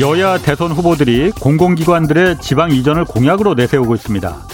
[0.00, 4.46] 여야 대선 후보들이 공공기관들의 지방 이전을 공약으로 내세우고 있습니다.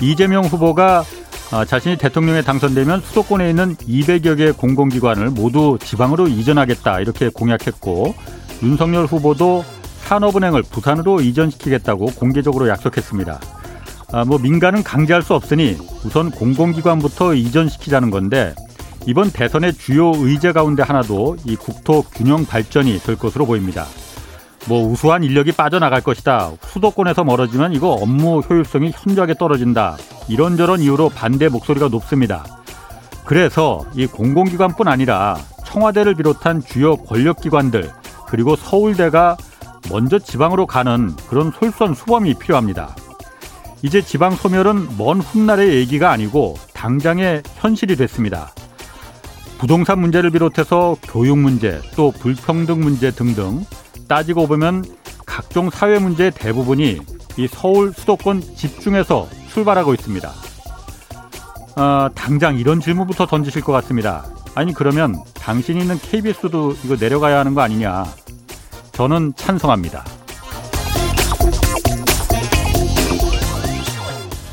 [0.00, 1.02] 이재명 후보가
[1.50, 8.14] 아, 자신이 대통령에 당선되면 수도권에 있는 200여 개 공공기관을 모두 지방으로 이전하겠다 이렇게 공약했고
[8.62, 9.64] 윤석열 후보도
[10.04, 13.40] 산업은행을 부산으로 이전시키겠다고 공개적으로 약속했습니다.
[14.12, 18.54] 아, 뭐 민간은 강제할 수 없으니 우선 공공기관부터 이전시키자는 건데
[19.06, 23.84] 이번 대선의 주요 의제 가운데 하나도 이 국토 균형 발전이 될 것으로 보입니다.
[24.66, 26.52] 뭐 우수한 인력이 빠져나갈 것이다.
[26.66, 29.96] 수도권에서 멀어지면 이거 업무 효율성이 현저하게 떨어진다.
[30.28, 32.44] 이런저런 이유로 반대 목소리가 높습니다.
[33.24, 37.90] 그래서 이 공공기관뿐 아니라 청와대를 비롯한 주요 권력기관들
[38.28, 39.36] 그리고 서울대가
[39.90, 42.94] 먼저 지방으로 가는 그런 솔선수범이 필요합니다.
[43.82, 48.52] 이제 지방 소멸은 먼 훗날의 얘기가 아니고 당장의 현실이 됐습니다.
[49.58, 53.64] 부동산 문제를 비롯해서 교육 문제, 또 불평등 문제 등등
[54.12, 54.84] 따지고 보면
[55.24, 57.00] 각종 사회 문제의 대부분이
[57.38, 60.30] 이 서울 수도권 집중해서 출발하고 있습니다.
[61.76, 64.26] 어, 당장 이런 질문부터 던지실 것 같습니다.
[64.54, 68.04] 아니 그러면 당신이 있는 KBS도 이거 내려가야 하는 거 아니냐?
[68.92, 70.04] 저는 찬성합니다.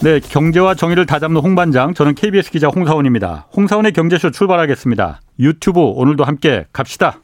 [0.01, 3.47] 네, 경제와 정의를 다잡는 홍반장, 저는 KBS 기자 홍사원입니다.
[3.57, 5.19] 홍사원의 경제쇼 출발하겠습니다.
[5.37, 7.19] 유튜브 오늘도 함께 갑시다.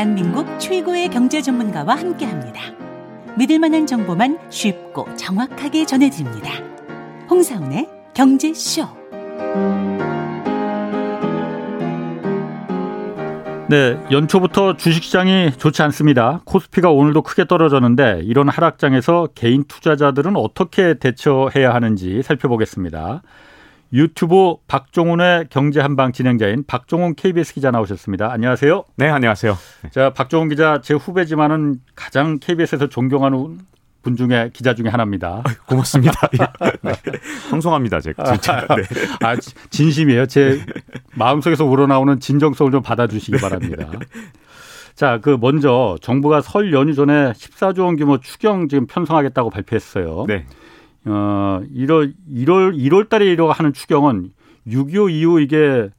[0.00, 2.62] 대한민국 최고의 경제 전문가와 함께 합니다.
[3.36, 6.52] 믿을 만한 정보만 쉽고 정확하게 전해드립니다.
[7.28, 8.88] 홍사원의 경제쇼.
[13.68, 16.40] 네, 연초부터 주식시장이 좋지 않습니다.
[16.46, 23.20] 코스피가 오늘도 크게 떨어졌는데 이런 하락장에서 개인 투자자들은 어떻게 대처해야 하는지 살펴보겠습니다.
[23.92, 28.30] 유튜브 박종훈의 경제 한방 진행자인 박종훈 KBS 기자 나오셨습니다.
[28.30, 28.84] 안녕하세요.
[28.96, 29.56] 네, 안녕하세요.
[29.90, 33.58] 자, 박종훈 기자 제 후배지만은 가장 KBS에서 존경하는
[34.02, 35.42] 분 중에 기자 중에 하나입니다.
[35.66, 36.28] 고맙습니다.
[36.82, 36.92] 네.
[37.50, 38.66] 방송합니다, 제가 진짜.
[38.68, 38.82] 네.
[39.20, 39.36] 아,
[39.70, 40.26] 진심이에요.
[40.26, 40.64] 제
[41.14, 43.90] 마음속에서 우러나오는 진정성을 좀 받아주시기 바랍니다.
[44.94, 50.24] 자, 그 먼저 정부가 설 연휴 전에 14조 원 규모 추경 지금 편성하겠다고 발표했어요.
[50.28, 50.46] 네.
[51.04, 54.30] 어, 1월 1월 1월 달에 이러 하는 추경은
[54.66, 55.90] 6.25 이후 이게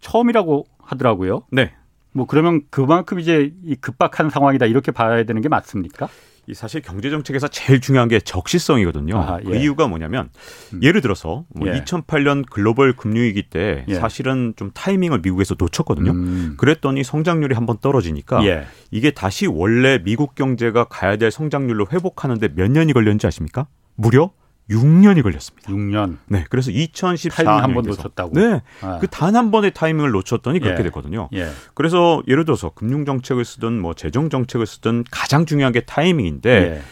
[0.00, 1.42] 처음이라고 하더라고요.
[1.50, 1.72] 네.
[2.12, 6.08] 뭐 그러면 그만큼 이제 이 급박한 상황이다 이렇게 봐야 되는 게 맞습니까?
[6.48, 9.42] 이 사실 경제 정책에서 제일 중요한 게 적시성이거든요.
[9.44, 9.60] 그 예.
[9.60, 10.30] 이유가 뭐냐면
[10.72, 10.80] 음.
[10.82, 11.72] 예를 들어서 뭐 예.
[11.82, 13.94] 2008년 글로벌 금융 위기 때 예.
[13.96, 16.10] 사실은 좀 타이밍을 미국에서 놓쳤거든요.
[16.12, 16.54] 음.
[16.56, 18.64] 그랬더니 성장률이 한번 떨어지니까 예.
[18.90, 23.66] 이게 다시 원래 미국 경제가 가야 될 성장률로 회복하는데 몇 년이 걸렸는지 아십니까?
[23.98, 24.30] 무려
[24.70, 25.72] 6년이 걸렸습니다.
[25.72, 28.32] 6년 네, 그래서 2014년 타이밍 한번 놓쳤다고.
[28.34, 28.98] 네, 아.
[28.98, 30.84] 그단 한 번의 타이밍을 놓쳤더니 그렇게 예.
[30.84, 31.28] 됐거든요.
[31.34, 31.48] 예.
[31.74, 36.82] 그래서 예를 들어서 금융 정책을 쓰든 뭐 재정 정책을 쓰든 가장 중요한 게 타이밍인데 예.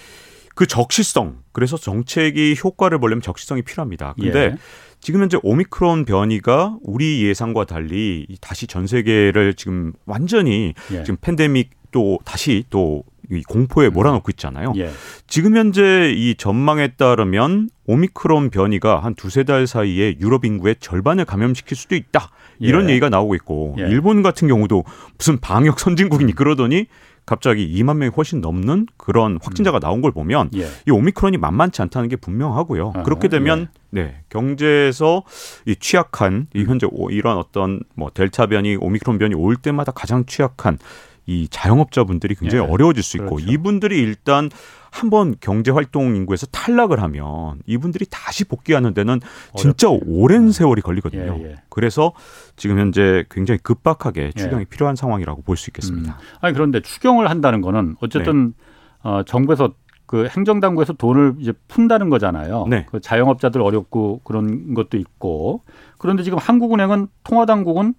[0.54, 4.14] 그 적시성 그래서 정책이 효과를 보려면 적시성이 필요합니다.
[4.18, 4.56] 근데 예.
[5.00, 11.04] 지금 현재 오미크론 변이가 우리 예상과 달리 이 다시 전 세계를 지금 완전히 예.
[11.04, 14.72] 지금 팬데믹 또 다시 또 이 공포에 몰아넣고 있잖아요.
[14.76, 14.90] 예.
[15.26, 21.76] 지금 현재 이 전망에 따르면 오미크론 변이가 한 두세 달 사이에 유럽 인구의 절반을 감염시킬
[21.76, 22.30] 수도 있다.
[22.58, 22.90] 이런 예.
[22.92, 23.82] 얘기가 나오고 있고 예.
[23.82, 24.84] 일본 같은 경우도
[25.18, 26.86] 무슨 방역 선진국이니 그러더니
[27.26, 30.68] 갑자기 2만 명이 훨씬 넘는 그런 확진자가 나온 걸 보면 예.
[30.86, 32.92] 이 오미크론이 만만치 않다는 게 분명하고요.
[32.94, 35.24] 아하, 그렇게 되면 네 경제에서
[35.66, 40.24] 이 취약한 이 현재 오- 이런 어떤 뭐 델타 변이, 오미크론 변이 올 때마다 가장
[40.26, 40.78] 취약한
[41.26, 43.52] 이 자영업자분들이 굉장히 예, 어려워질 수 있고 그렇죠.
[43.52, 44.48] 이분들이 일단
[44.92, 49.20] 한번 경제 활동 인구에서 탈락을 하면 이분들이 다시 복귀하는 데는
[49.56, 50.06] 진짜 어렵죠.
[50.06, 51.36] 오랜 세월이 걸리거든요.
[51.40, 51.54] 예, 예.
[51.68, 52.12] 그래서
[52.54, 54.30] 지금 현재 굉장히 급박하게 예.
[54.32, 56.12] 추경이 필요한 상황이라고 볼 수 있겠습니다.
[56.12, 56.38] 음.
[56.40, 58.54] 아니 그런데 추경을 한다는 거는 어쨌든
[59.02, 59.74] 어, 정부에서
[60.06, 62.66] 그 행정당국에서 돈을 이제 푼다는 거잖아요.
[62.70, 62.86] 네.
[62.88, 65.62] 그 자영업자들 어렵고 그런 것도 있고
[65.98, 67.94] 그런데 지금 한국은행은 통화당국은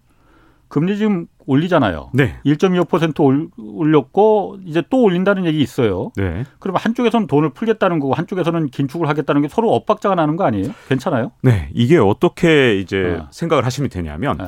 [0.68, 2.12] 금리 지금 올리잖아요.
[2.14, 2.36] 네.
[2.46, 6.12] 1.25% 올, 올렸고 이제 또 올린다는 얘기 있어요.
[6.18, 6.44] 네.
[6.60, 10.74] 그러면 한쪽에서는 돈을 풀겠다는 거고 한쪽에서는 긴축을 하겠다는 게 서로 엇박자가 나는 거 아니에요?
[10.90, 11.32] 괜찮아요?
[11.42, 11.70] 네.
[11.74, 13.28] 이게 어떻게 이제 어.
[13.32, 14.46] 생각을 하시면 되냐면 네.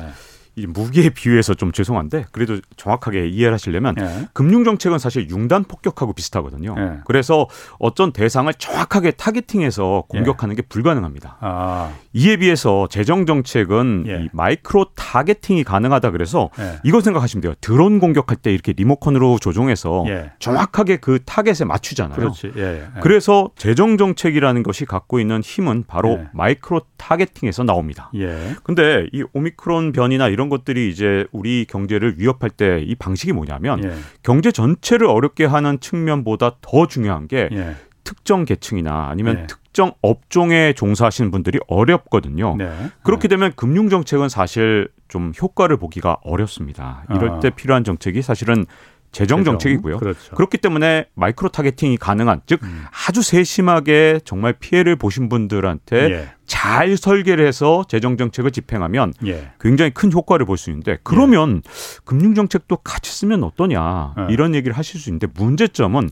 [0.56, 4.28] 이 무기에 비유해서 좀 죄송한데 그래도 정확하게 이해를 하시려면 예.
[4.32, 6.74] 금융 정책은 사실 융단 폭격하고 비슷하거든요.
[6.78, 6.98] 예.
[7.04, 7.48] 그래서
[7.78, 11.38] 어떤 대상을 정확하게 targeting해서 공격하는 게 불가능합니다.
[11.40, 14.24] 아, 이에 비해서 재정 정책은 예.
[14.24, 16.78] 이 micro targeting이 가능하다 그래서 예.
[16.84, 17.54] 이거 생각하시면 돼요.
[17.60, 20.32] 드론 공격할 때 이렇게 리모컨으로 조종해서 예.
[20.38, 22.32] 정확하게 그 타겟에 맞추잖아요.
[22.56, 22.62] 예.
[22.62, 22.86] 예.
[23.02, 26.28] 그래서 재정 정책이라는 것이 갖고 있는 힘은 바로 예.
[26.32, 28.10] micro targeting에서 나옵니다.
[28.16, 28.56] 예.
[28.62, 33.92] 근데 이 오미크론 변이나 이런 것들이 이제 우리 경제를 위협할 때 이 방식이 뭐냐면 예.
[34.22, 37.76] 경제 전체를 어렵게 하는 측면보다 더 중요한 게 예.
[38.04, 39.46] 특정 계층이나 아니면 네.
[39.46, 42.56] 특정 업종에 종사하시는 분들이 어렵거든요.
[42.56, 42.70] 네.
[43.02, 47.04] 그렇게 되면 금융 정책은 사실 좀 효과를 보기가 어렵습니다.
[47.10, 47.40] 이럴 아.
[47.40, 48.66] 때 필요한 정책이 사실은
[49.12, 49.42] 재정.
[49.44, 49.98] 정책이고요.
[49.98, 50.34] 그렇죠.
[50.36, 52.84] 그렇기 때문에 micro targeting이 가능한 즉 음.
[53.08, 56.28] 아주 세심하게 정말 피해를 보신 분들한테 예.
[56.46, 59.52] 잘 설계를 해서 재정 정책을 집행하면 예.
[59.60, 61.62] 굉장히 큰 효과를 볼 수 있는데 그러면
[62.04, 64.26] 금융 정책도 같이 쓰면 어떠냐 네.
[64.30, 66.10] 이런 얘기를 하실 수 있는데 문제점은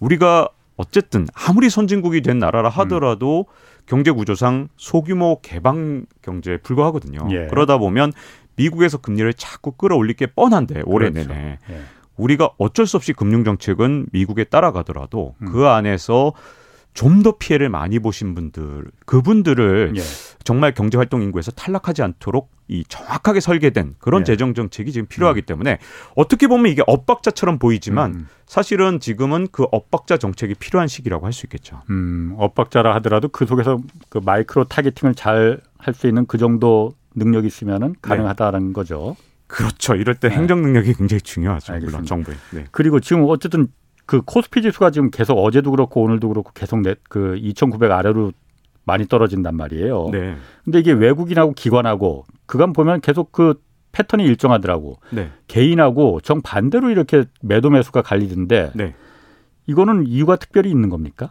[0.00, 3.46] 우리가 어쨌든 아무리 선진국이 된 나라라 하더라도
[3.86, 7.28] 경제 구조상 소규모 개방 경제에 불과하거든요.
[7.30, 7.46] 예.
[7.48, 8.12] 그러다 보면
[8.56, 11.28] 미국에서 금리를 자꾸 끌어올릴 게 뻔한데 올해 그렇죠.
[11.28, 11.80] 내내 예.
[12.16, 15.46] 우리가 어쩔 수 없이 금융 정책은 미국에 따라가더라도 음.
[15.52, 16.32] 그 안에서
[16.94, 20.00] 좀 더 피해를 많이 보신 분들 그분들을 예.
[20.44, 24.24] 정말 경제 활동 인구에서 탈락하지 않도록 이 정확하게 설계된 그런 예.
[24.24, 25.78] 재정 정책이 지금 필요하기 때문에
[26.16, 28.28] 어떻게 보면 이게 엇박자처럼 보이지만 음.
[28.44, 31.80] 사실은 지금은 그 엇박자 정책이 필요한 시기라고 할 수 있겠죠.
[31.88, 33.78] 음, 엇박자라 하더라도 그 속에서
[34.10, 39.16] 그 micro targeting을 잘 할 수 있는 그 정도 능력이 있으면은 가능하다는 거죠.
[39.52, 39.94] 그렇죠.
[39.94, 40.34] 이럴 때 네.
[40.34, 41.74] 행정 능력이 굉장히 중요하죠.
[41.74, 41.98] 알겠습니다.
[41.98, 42.34] 물론 정부에.
[42.52, 42.64] 네.
[42.70, 43.68] 그리고 지금 어쨌든
[44.06, 48.32] 그 코스피 지수가 지금 계속 어제도 그렇고 오늘도 그렇고 계속 넷그2,900 아래로
[48.84, 50.08] 많이 떨어진단 말이에요.
[50.10, 50.36] 네.
[50.64, 53.60] 근데 이게 외국인하고 기관하고 그간 보면 계속 그
[53.92, 54.98] 패턴이 일정하더라고.
[55.10, 55.30] 네.
[55.48, 58.94] 개인하고 정 반대로 이렇게 매도 매수가 갈리던데 네.
[59.66, 61.28] 이거는 이유가 특별히 있는 겁니까?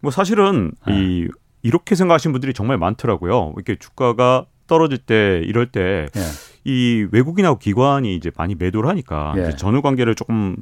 [0.00, 0.94] 뭐 사실은 네.
[0.94, 1.28] 이
[1.62, 3.54] 이렇게 생각하시는 분들이 정말 많더라고요.
[3.56, 6.20] 이렇게 주가가 떨어질 때 이럴 때 예.
[6.64, 9.42] 이 외국인하고 기관이 이제 많이 매도를 하니까 예.
[9.42, 10.56] 이제 전후 관계를 조금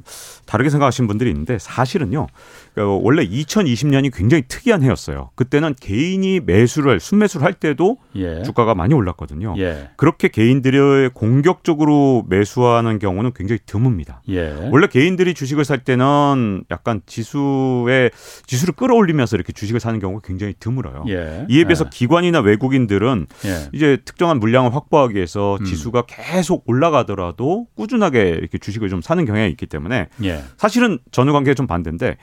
[0.45, 2.27] 다르게 생각하시는 분들이 있는데 사실은요.
[2.75, 5.29] 그 원래 2020년이 굉장히 특이한 해였어요.
[5.35, 8.41] 그때는 개인이 매수를 순매수를 할 때도 예.
[8.41, 9.53] 주가가 많이 올랐거든요.
[9.57, 9.89] 예.
[9.95, 14.17] 그렇게 개인들이 공격적으로 매수하는 경우는 굉장히 드뭅니다.
[14.29, 14.69] 예.
[14.71, 18.09] 원래 개인들이 주식을 살 때는 약간 지수에
[18.47, 21.05] 지수를 끌어올리면서 이렇게 주식을 사는 경우가 굉장히 드물어요.
[21.09, 21.45] 예.
[21.49, 21.89] 이에 비해서 예.
[21.91, 23.69] 기관이나 외국인들은 예.
[23.73, 25.65] 이제 특정한 물량을 확보하기 위해서 음.
[25.65, 30.43] 지수가 계속 올라가더라도 꾸준하게 이렇게 주식을 좀 사는 경향이 있기 때문에 예.
[30.57, 32.17] 사실은 전후 관계가 좀 반대인데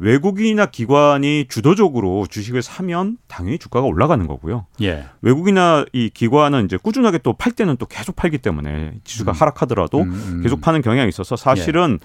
[0.00, 4.66] 외국인이나 기관이 주도적으로 주식을 사면 당연히 주가가 올라가는 거고요.
[4.80, 5.04] 예.
[5.20, 9.34] 외국이나 이 기관은 이제 꾸준하게 또 팔 때는 또 계속 팔기 때문에 지수가 음.
[9.34, 10.42] 하락하더라도 음, 음.
[10.42, 11.98] 계속 파는 경향이 있어서 사실은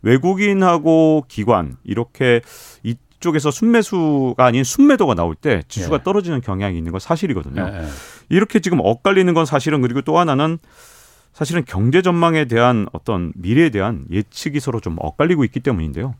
[0.00, 2.40] 외국인하고 기관 이렇게
[2.82, 6.02] 이 쪽에서 순매수가 아닌 순매도가 나올 때 지수가 예.
[6.02, 7.70] 떨어지는 경향이 있는 건 사실이거든요.
[7.70, 7.82] 예.
[7.82, 7.88] 예.
[8.30, 10.58] 이렇게 지금 엇갈리는 건 사실은 그리고 또 하나는
[11.32, 16.14] 사실은 경제 전망에 대한 어떤 미래에 대한 예측이 서로 좀 엇갈리고 있기 때문인데요.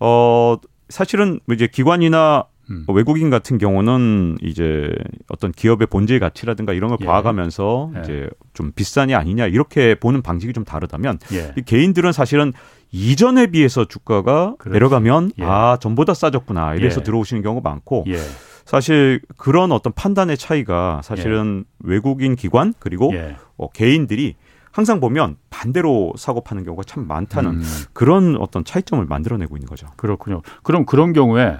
[0.00, 0.56] 어
[0.88, 2.84] 사실은 이제 기관이나 음.
[2.88, 4.90] 외국인 같은 경우는 이제
[5.28, 7.04] 어떤 기업의 본질 가치라든가 이런 걸 예.
[7.04, 8.00] 봐가면서 예.
[8.00, 11.52] 이제 좀 비싸냐 아니냐 이렇게 보는 방식이 좀 다르다면 예.
[11.56, 12.52] 이 개인들은 사실은
[12.92, 14.72] 이전에 비해서 주가가 그렇죠.
[14.72, 15.44] 내려가면 예.
[15.44, 17.04] 아 전보다 싸졌구나 이래서 예.
[17.04, 18.18] 들어오시는 경우가 많고 예.
[18.64, 23.36] 사실 그런 어떤 판단의 차이가 사실은 외국인 기관 그리고 예.
[23.56, 24.36] 어, 개인들이
[24.72, 27.64] 항상 보면 반대로 사고 파는 경우가 참 많다는 음.
[27.92, 29.88] 그런 어떤 차이점을 만들어내고 있는 거죠.
[29.96, 30.42] 그렇군요.
[30.62, 31.56] 그럼 그런 경우에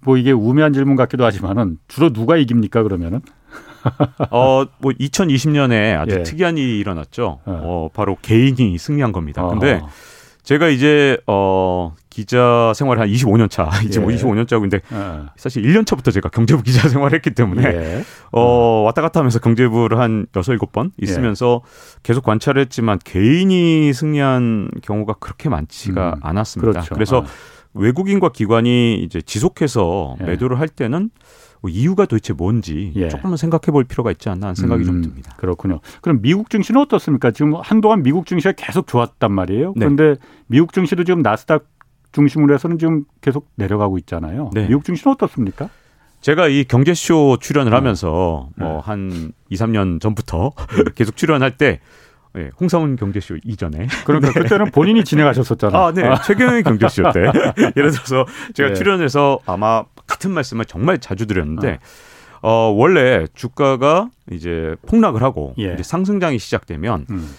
[0.00, 3.20] 뭐 이게 우매한 질문 같기도 하지만은 주로 누가 이깁니까 그러면은?
[4.30, 6.22] 어, 뭐 2020년에 아주 예.
[6.22, 7.40] 특이한 일이 일어났죠.
[7.44, 7.60] 어.
[7.64, 9.46] 어, 바로 개인이 승리한 겁니다.
[9.46, 9.88] 근데 어.
[10.42, 14.16] 제가 이제 어 기자 생활 한 25년 차, 이제 뭐 예.
[14.16, 15.26] 25년 차고 근데 어.
[15.36, 18.04] 사실 1년 차부터 제가 경제부 기자 생활했기 때문에 예.
[18.32, 21.60] 어, 왔다 갔다 하면서 경제부를 한 여섯 일곱 번 있으면서
[22.02, 26.72] 계속 관찰을 했지만 개인이 승리한 경우가 그렇게 많지가 음, 않았습니다.
[26.72, 26.94] 그렇죠.
[26.94, 27.24] 그래서 어.
[27.74, 30.24] 외국인과 기관이 이제 지속해서 예.
[30.24, 31.10] 매도를 할 때는
[31.60, 33.08] 뭐 이유가 도대체 뭔지 예.
[33.08, 35.34] 조금은 생각해 볼 필요가 있지 않나 하는 생각이 좀 음, 듭니다.
[35.36, 35.80] 그렇군요.
[36.00, 37.30] 그럼 미국 증시는 어떻습니까?
[37.30, 39.74] 지금 한동안 미국 증시가 계속 좋았단 말이에요.
[39.76, 39.80] 네.
[39.80, 40.14] 그런데
[40.46, 41.64] 미국 증시도 지금 나스닥
[42.12, 44.50] 중심으로 해서는 지금 계속 내려가고 있잖아요.
[44.52, 44.66] 네.
[44.66, 45.68] 미국 증시는 어떻습니까?
[46.20, 47.76] 제가 이 경제쇼 출연을 어.
[47.76, 48.64] 하면서 네.
[48.64, 50.52] 뭐한 2, 3년 전부터
[50.94, 51.80] 계속 출연할 때
[52.36, 55.82] 예, 홍사훈 경제쇼 이전에 그러니까 그때는 본인이 진행하셨었잖아요.
[55.82, 56.02] 아, 네.
[56.26, 57.20] 최경영의 경제쇼 때.
[57.76, 58.74] 예를 들어서 제가 예.
[58.74, 61.78] 출연해서 아마 같은 말씀을 정말 자주 드렸는데,
[62.42, 65.72] 어, 원래 주가가 이제 폭락을 하고 예.
[65.72, 67.30] 이제 상승장이 시작되면 음.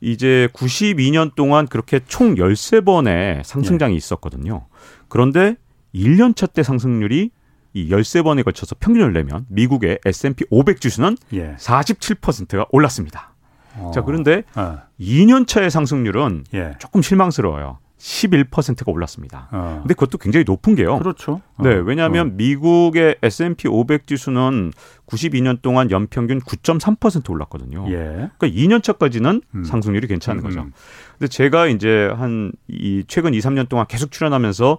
[0.00, 3.96] 이제 92년 동안 그렇게 총 13번의 상승장이 예.
[3.96, 4.66] 있었거든요.
[5.08, 5.56] 그런데
[5.94, 7.30] 1년차 때 상승률이
[7.72, 11.54] 이 13번에 걸쳐서 평균을 내면 미국의 S&P 500 지수는 예.
[11.56, 13.34] 47%가 올랐습니다.
[13.78, 13.90] 어.
[13.94, 14.78] 자, 그런데 어.
[15.00, 16.72] 2년차의 상승률은 예.
[16.78, 17.78] 조금 실망스러워요.
[17.98, 19.48] 11%가 올랐습니다.
[19.52, 19.78] 어.
[19.82, 20.98] 근데 그것도 굉장히 높은 게요.
[20.98, 21.40] 그렇죠.
[21.62, 21.82] 네, 어.
[21.82, 24.72] 왜냐하면 미국의 S&P 500 지수는
[25.06, 27.84] 92년 동안 연평균 9.3% 올랐거든요.
[27.84, 27.90] 어.
[27.90, 28.30] 예.
[28.38, 29.64] 그러니까 2년 차까지는 음.
[29.64, 30.60] 상승률이 괜찮은 음, 거죠.
[30.60, 30.72] 음.
[31.18, 34.78] 근데 제가 이제 한 이 최근 2, 3년 동안 계속 출연하면서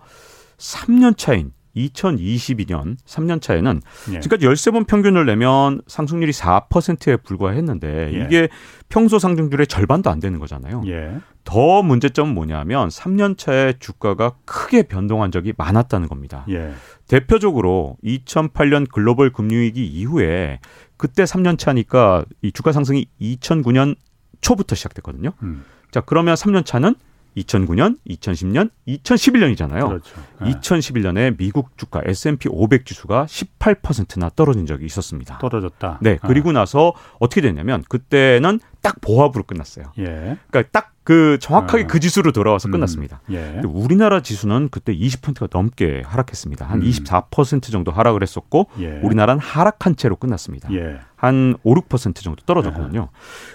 [0.57, 3.81] 3년 차인 2022년 3년 차에는
[4.13, 4.19] 예.
[4.19, 8.25] 지금까지 13번 평균을 내면 상승률이 4%에 불과했는데 예.
[8.25, 8.49] 이게
[8.89, 10.83] 평소 상승률의 절반도 안 되는 거잖아요.
[10.87, 11.17] 예.
[11.47, 16.45] 더 문제점은 뭐냐면 3년 차에 주가가 크게 변동한 적이 많았다는 겁니다.
[16.49, 16.73] 예.
[17.07, 20.59] 대표적으로 2008년 글로벌 금융위기 이후에
[20.97, 23.95] 그때 3년 차니까 이 주가 상승이 2009년
[24.41, 25.31] 초부터 시작됐거든요.
[25.41, 25.63] 음.
[25.89, 26.95] 자, 그러면 3년 차는
[27.37, 29.87] 2009년, 2010년, 2011년이잖아요.
[29.87, 30.21] 그렇죠.
[30.41, 30.51] 예.
[30.51, 35.37] 2011년에 미국 주가 S&P 500 지수가 18%나 떨어진 적이 있었습니다.
[35.37, 35.99] 떨어졌다.
[36.01, 39.85] 네, 그리고 나서 어떻게 됐냐면 그때는 딱 보합으로 끝났어요.
[39.85, 39.93] 아.
[39.99, 40.37] 예.
[40.49, 41.87] 그러니까 딱 그 정확하게 아.
[41.87, 42.73] 그 지수로 돌아와서 음.
[42.73, 43.21] 끝났습니다.
[43.29, 43.37] 예.
[43.37, 46.65] 근데 우리나라 지수는 그때 20%가 넘게 하락했습니다.
[46.65, 46.85] 한 음.
[46.85, 48.99] 24% 정도 하락을 했었고 예.
[49.01, 50.69] 우리나라는 하락한 채로 끝났습니다.
[50.73, 50.99] 예.
[51.15, 53.07] 한 5, 6% 정도 떨어졌거든요.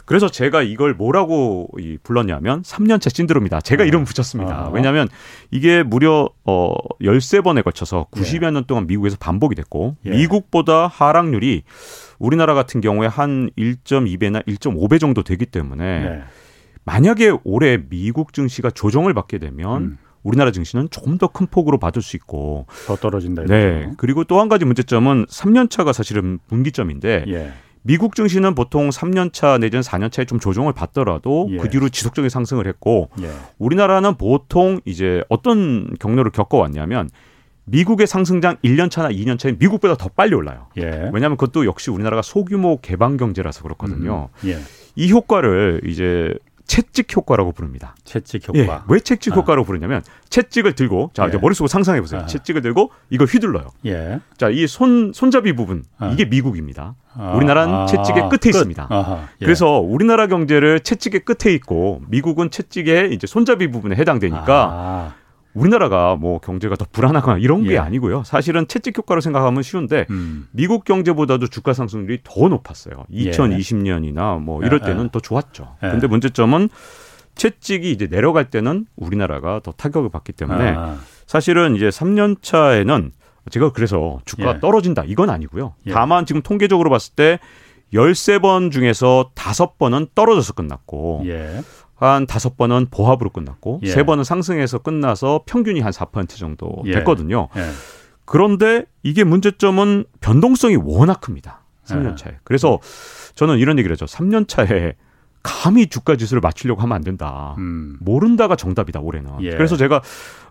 [0.07, 3.61] 그래서 제가 이걸 뭐라고 이 불렀냐면 3년차 신드롬이다.
[3.61, 3.87] 제가 아.
[3.87, 4.55] 이름 붙였습니다.
[4.55, 4.71] 아.
[4.73, 5.09] 왜냐하면
[5.51, 8.21] 이게 무려 어 13번에 걸쳐서 예.
[8.23, 10.11] 90여 년 동안 미국에서 반복이 됐고 예.
[10.13, 11.65] 미국보다 하락률이
[12.19, 16.23] 우리나라 같은 경우에 한 1.2배나 1.5배 정도 되기 때문에 예.
[16.85, 19.99] 만약에 올해 미국 증시가 조정을 받게 되면 음.
[20.23, 23.45] 우리나라 증시는 조금 더 큰 폭으로 받을 수 있고 더 떨어진다.
[23.45, 23.95] 네 이거죠.
[23.99, 27.53] 그리고 또 한 가지 문제점은 3년 차가 사실은 분기점인데 예.
[27.85, 31.57] 미국 증시는 보통 3년 차 내지는 4년 차에 좀 조정을 받더라도 예.
[31.57, 33.31] 그 뒤로 지속적인 상승을 했고 예.
[33.59, 37.09] 우리나라는 보통 이제 어떤 경로를 겪어왔냐면
[37.65, 40.67] 미국의 상승장 1년 차나 2년 차에 미국보다 더 빨리 올라요.
[40.79, 41.11] 예.
[41.13, 44.29] 왜냐하면 그것도 역시 우리나라가 소규모 개방 경제라서 그렇거든요.
[44.45, 44.49] 음.
[44.51, 44.59] 예.
[44.95, 46.35] 이 효과를 이제
[46.73, 47.95] 채찍 효과라고 부릅니다.
[48.03, 48.85] 채찍 예, 효과.
[48.89, 49.37] 왜 채찍 아.
[49.37, 51.39] 효과로 부르냐면 채찍을 들고 자 이제 예.
[51.39, 52.23] 머릿속으로 상상해 보세요.
[52.23, 52.27] 아.
[52.27, 53.67] 채찍을 들고 이걸 휘둘러요.
[53.85, 54.21] 예.
[54.39, 56.09] 자이 손 손잡이 부분 아.
[56.09, 56.95] 이게 미국입니다.
[57.15, 57.35] 아.
[57.37, 57.85] 우리나라는 아.
[57.85, 58.47] 채찍의 끝에 끝.
[58.47, 58.87] 있습니다.
[58.89, 59.29] 아하.
[59.43, 59.45] 예.
[59.45, 65.15] 그래서 우리나라 경제를 채찍의 끝에 있고 미국은 채찍의 이제 손잡이 부분에 해당되니까 아.
[65.55, 67.79] 우리나라가 뭐 경제가 더 불안하거나 이런 게 예.
[67.79, 68.25] 아니고요.
[68.25, 70.49] 사실은 채찍 효과로 생각하면 쉬운데 음.
[70.51, 73.05] 미국 경제보다도 주가 상승률이 더 높았어요.
[73.13, 73.31] 예.
[73.31, 75.09] 2020년이나 뭐 이럴 예, 때는 예.
[75.13, 75.77] 더 좋았죠.
[75.83, 75.91] 예.
[75.91, 76.69] 근데 문제점은
[77.35, 80.99] 채찍이 이제 내려갈 때는 우리나라가 더 타격을 받기 때문에 아.
[81.27, 83.13] 사실은 이제 3년 차에는
[83.51, 84.61] 제가 그래서 주가가 예.
[84.61, 85.75] 떨어진다 이건 아니고요.
[85.87, 85.93] 예.
[85.93, 87.39] 다만 지금 통계적으로 봤을 때
[87.93, 91.25] 13번 중에서 5번은 떨어져서 끝났고
[92.03, 92.07] 예.
[92.07, 93.91] 한 5번은 보합으로 끝났고 예.
[93.91, 96.93] 세 3번은 상승해서 끝나서 평균이 한 4% 정도 예.
[96.93, 97.49] 됐거든요.
[97.57, 97.71] 예.
[98.25, 101.63] 그런데 이게 문제점은 변동성이 워낙 큽니다.
[101.85, 102.17] 3년 예.
[102.17, 102.37] 차에.
[102.45, 102.79] 그래서
[103.35, 104.07] 저는 이런 얘기를 하죠.
[104.07, 104.95] 3년 차에
[105.43, 107.55] 감히 주가 지수를 맞추려고 하면 안 된다.
[107.59, 107.97] 음.
[108.01, 109.31] 모른다가 정답이다 올해는.
[109.41, 109.51] 예.
[109.51, 110.01] 그래서 제가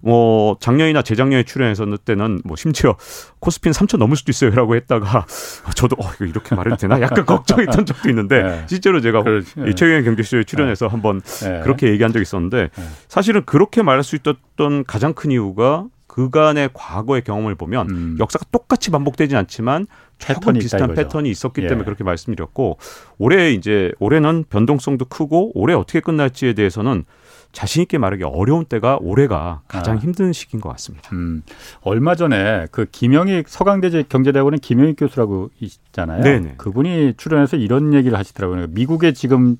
[0.01, 2.95] 뭐 작년이나 재작년에 출연했었을 때는 뭐 심지어
[3.39, 5.25] 코스피는 3천 넘을 수도 있어요라고 했다가
[5.75, 8.65] 저도 어 이거 이렇게 말해도 되나 약간 걱정했던 적도 있는데 예.
[8.67, 9.23] 실제로 제가.
[9.67, 11.61] 이 최경영 경제쇼에 출연해서 한번 예.
[11.63, 12.83] 그렇게 얘기한 적이 있었는데 예.
[13.07, 18.17] 사실은 그렇게 말할 수 있었던 가장 큰 이유가 그간의 과거의 경험을 보면 음.
[18.19, 19.87] 역사가 똑같이 반복되진 않지만
[20.17, 20.93] 패턴이 비슷한.
[20.93, 21.67] 패턴이 있었기 예.
[21.67, 22.77] 때문에 그렇게 말씀드렸고
[23.17, 27.05] 올해 이제 올해는 변동성도 크고 올해 어떻게 끝날지에 대해서는
[27.53, 29.99] 자신 있게 말하기 어려운 때가 올해가 가장 아.
[29.99, 31.09] 힘든 시기인 것 같습니다.
[31.13, 31.43] 음,
[31.81, 36.23] 얼마 전에 그 김영익 서강대 경제대학원의 김영익 교수라고 있잖아요.
[36.23, 36.55] 네네.
[36.57, 38.67] 그분이 출연해서 이런 얘기를 하시더라고요.
[38.71, 39.55] 미국의 지금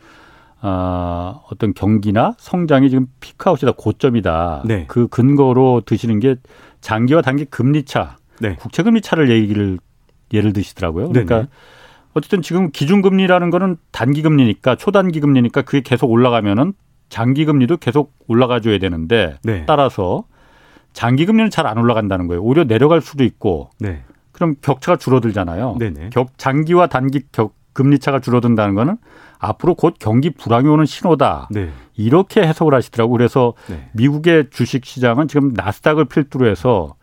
[0.62, 4.64] 어, 어떤 경기나 성장이 지금 피크아웃이다, 고점이다.
[4.66, 4.86] 네.
[4.88, 6.36] 그 근거로 드시는 게
[6.82, 8.56] 장기와 단기 금리 차, 네.
[8.56, 9.80] 국채 금리 차를 얘기를
[10.34, 11.10] 예를 드시더라고요.
[11.10, 11.48] 그러니까 네네.
[12.14, 16.74] 어쨌든 지금 기준금리라는 거는 단기 금리니까 초단기 금리니까 그게 계속 올라가면은
[17.10, 19.66] 장기 금리도 계속 올라가 줘야 되는데 네.
[19.66, 20.26] 따라서
[20.94, 22.42] 장기 금리는 잘 안 올라간다는 거예요.
[22.42, 24.04] 오히려 내려갈 수도 있고 네.
[24.32, 25.78] 그럼 격차가 줄어들잖아요.
[26.12, 28.98] 격 장기와 단기 격 금리 차가 줄어든다는 거는
[29.42, 31.50] 앞으로 곧 경기 불황이 오는 신호다.
[31.52, 31.72] 네.
[31.96, 33.12] 이렇게 해석을 하시더라고.
[33.12, 33.90] 그래서 네.
[33.94, 36.94] 미국의 주식 시장은 지금 나스닥을 필두로 해서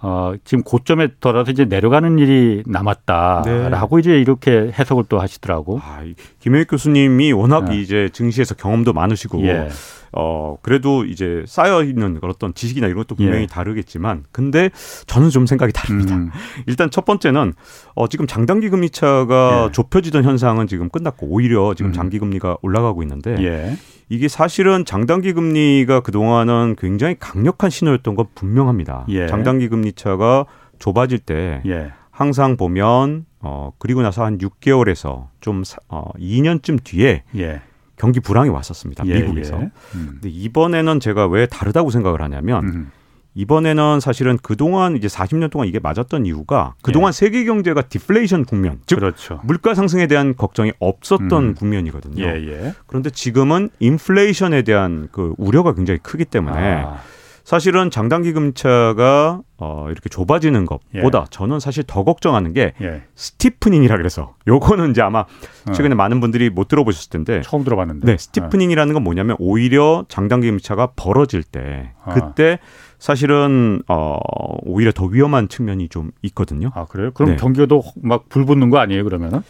[0.00, 5.80] 어, 지금 고점에 돌아서 이제 내려가는 일이 남았다라고 이제 이렇게 해석을 또 하시더라고.
[5.82, 7.80] 아, 이 김혜익 교수님이 워낙 네.
[7.80, 9.68] 이제 증시에서 경험도 많으시고 예.
[10.16, 13.46] 어 그래도 이제 쌓여 있는 어떤 지식이나 이런 것도 분명히 예.
[13.46, 14.70] 다르겠지만 근데
[15.06, 16.14] 저는 좀 생각이 다릅니다.
[16.14, 16.30] 음.
[16.66, 17.52] 일단 첫 번째는
[17.94, 19.72] 어 지금 장단기 금리 차가 예.
[19.72, 21.92] 좁혀지던 현상은 지금 끝났고 오히려 지금 음.
[21.92, 23.76] 장기 금리가 올라가고 있는데 예.
[24.08, 29.06] 이게 사실은 장단기 금리가 그동안은 굉장히 강력한 신호였던 건 분명합니다.
[29.08, 29.26] 예.
[29.26, 30.44] 장단기 금리 차가
[30.78, 31.92] 좁아질 때 예.
[32.10, 37.60] 항상 보면 어 그리고 나서 한 6개월에서 좀 사- 어, 2년쯤 뒤에 예.
[37.96, 39.06] 경기 불황이 왔었습니다.
[39.06, 39.60] 예, 미국에서.
[39.60, 39.70] 예.
[39.94, 40.18] 음.
[40.20, 42.90] 근데 이번에는 제가 왜 다르다고 생각을 하냐면 음.
[43.34, 48.96] 이번에는 사실은 그동안 이제 40년 동안 이게 맞았던 이유가 그동안 세계 경제가 디플레이션 국면, 즉
[48.96, 49.40] 그렇죠.
[49.42, 51.54] 물가 상승에 대한 걱정이 없었던 음.
[51.54, 52.22] 국면이거든요.
[52.22, 52.74] 예, 예.
[52.86, 57.00] 그런데 지금은 인플레이션에 대한 그 우려가 굉장히 크기 때문에 아,
[57.44, 63.02] 사실은 장단기 금차가 어 이렇게 좁아지는 것보다 저는 사실 더 걱정하는 게 예.
[63.14, 65.20] 스티프닝이라 그래서 요거는 이제 아마
[65.68, 65.72] 어.
[65.72, 68.06] 최근에 많은 분들이 못 들어보셨을 텐데 처음 들어봤는데.
[68.06, 72.14] 네, steepening이라는 건 뭐냐면 오히려 장단기 금리차가 벌어질 때 아.
[72.14, 72.58] 그때
[72.98, 74.18] 사실은 어
[74.62, 76.70] 오히려 더 위험한 측면이 좀 있거든요.
[76.74, 77.10] 아, 그래요?
[77.12, 77.36] 그럼 네.
[77.36, 79.42] 경기도 막 불 붙는 거 아니에요, 그러면은?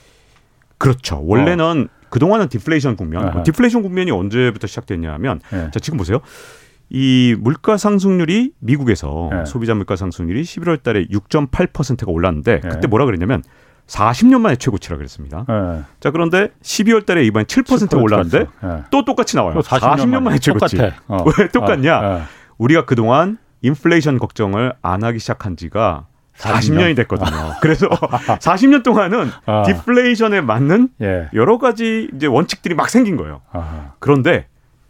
[0.78, 1.22] 그렇죠.
[1.24, 3.28] 원래는 그동안은 디플레이션 국면, 어.
[3.28, 3.42] 아하.
[3.44, 5.70] 디플레이션 국면이 언제부터 시작됐냐면 예.
[5.70, 6.18] 자 지금 보세요.
[6.90, 9.44] 이 물가 상승률이 미국에서 네.
[9.44, 12.68] 소비자 물가 상승률이 11월 달에 6.8%가 올랐는데 네.
[12.68, 13.42] 그때 뭐라 그랬냐면
[13.86, 15.44] 40년 만에 최고치라 그랬습니다.
[15.48, 15.82] 예.
[16.00, 18.46] 자 그런데 12월 달에 이번에 7%가 올랐는데.
[18.64, 18.84] 예.
[18.90, 19.54] 또 똑같이 나와요.
[19.54, 20.78] 또 40년, 만에 최고치.
[21.08, 21.24] 어.
[21.38, 22.00] 왜 똑같냐?
[22.00, 22.22] 어, 예.
[22.58, 27.54] 우리가 그동안 인플레이션 걱정을 안 하기 시작한 지가 40 40년이 됐거든요.
[27.60, 27.88] 그래서
[28.40, 29.62] 40년 동안은 아.
[29.64, 31.28] 디플레이션에 맞는 예.
[31.34, 33.42] 여러 가지 이제 원칙들이 막 생긴 거예요.
[33.98, 34.46] 그런데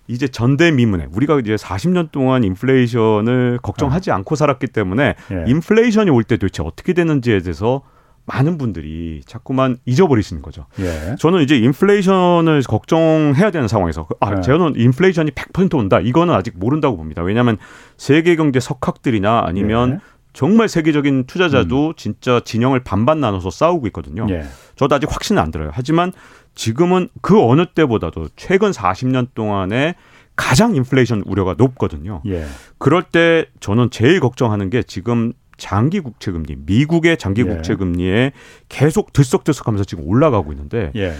[0.06, 5.34] 이제 전대미문에 우리가 이제 40년 동안 인플레이션을 걱정하지 않고 살았기 때문에 아.
[5.34, 5.44] 예.
[5.50, 7.82] 인플레이션이 올 때 도대체 어떻게 되는지에 대해서
[8.26, 10.64] 많은 분들이 자꾸만 잊어버리시는 거죠.
[10.80, 11.14] 예.
[11.18, 14.40] 저는 이제 인플레이션을 걱정해야 되는 상황에서 아, 네.
[14.40, 16.00] 저는 인플레이션이 100% 온다.
[16.00, 17.22] 이거는 아직 모른다고 봅니다.
[17.22, 17.58] 왜냐하면
[17.98, 20.14] 세계 경제 석학들이나 아니면 예.
[20.32, 24.26] 정말 세계적인 투자자도 진짜 진영을 반반 나눠서 싸우고 있거든요.
[24.30, 24.44] 예.
[24.74, 25.70] 저도 아직 확신은 안 들어요.
[25.74, 26.10] 하지만
[26.54, 29.94] 지금은 그 어느 때보다도 최근 40년 동안에
[30.36, 32.22] 가장 인플레이션 우려가 높거든요.
[32.26, 32.44] 예.
[32.78, 37.44] 그럴 때 저는 제일 걱정하는 게 지금 장기 국채 금리, 미국의 장기 예.
[37.44, 38.32] 국채 금리에
[38.68, 41.14] 계속 들썩들썩하면서 지금 올라가고 있는데 예.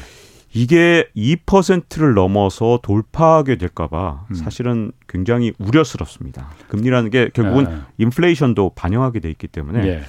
[0.53, 4.35] 이게 2%를 넘어서 돌파하게 될까봐 음.
[4.35, 6.51] 사실은 굉장히 우려스럽습니다.
[6.68, 7.79] 금리라는 게 결국은 예.
[7.99, 10.03] 인플레이션도 반영하게 돼 있기 때문에 예.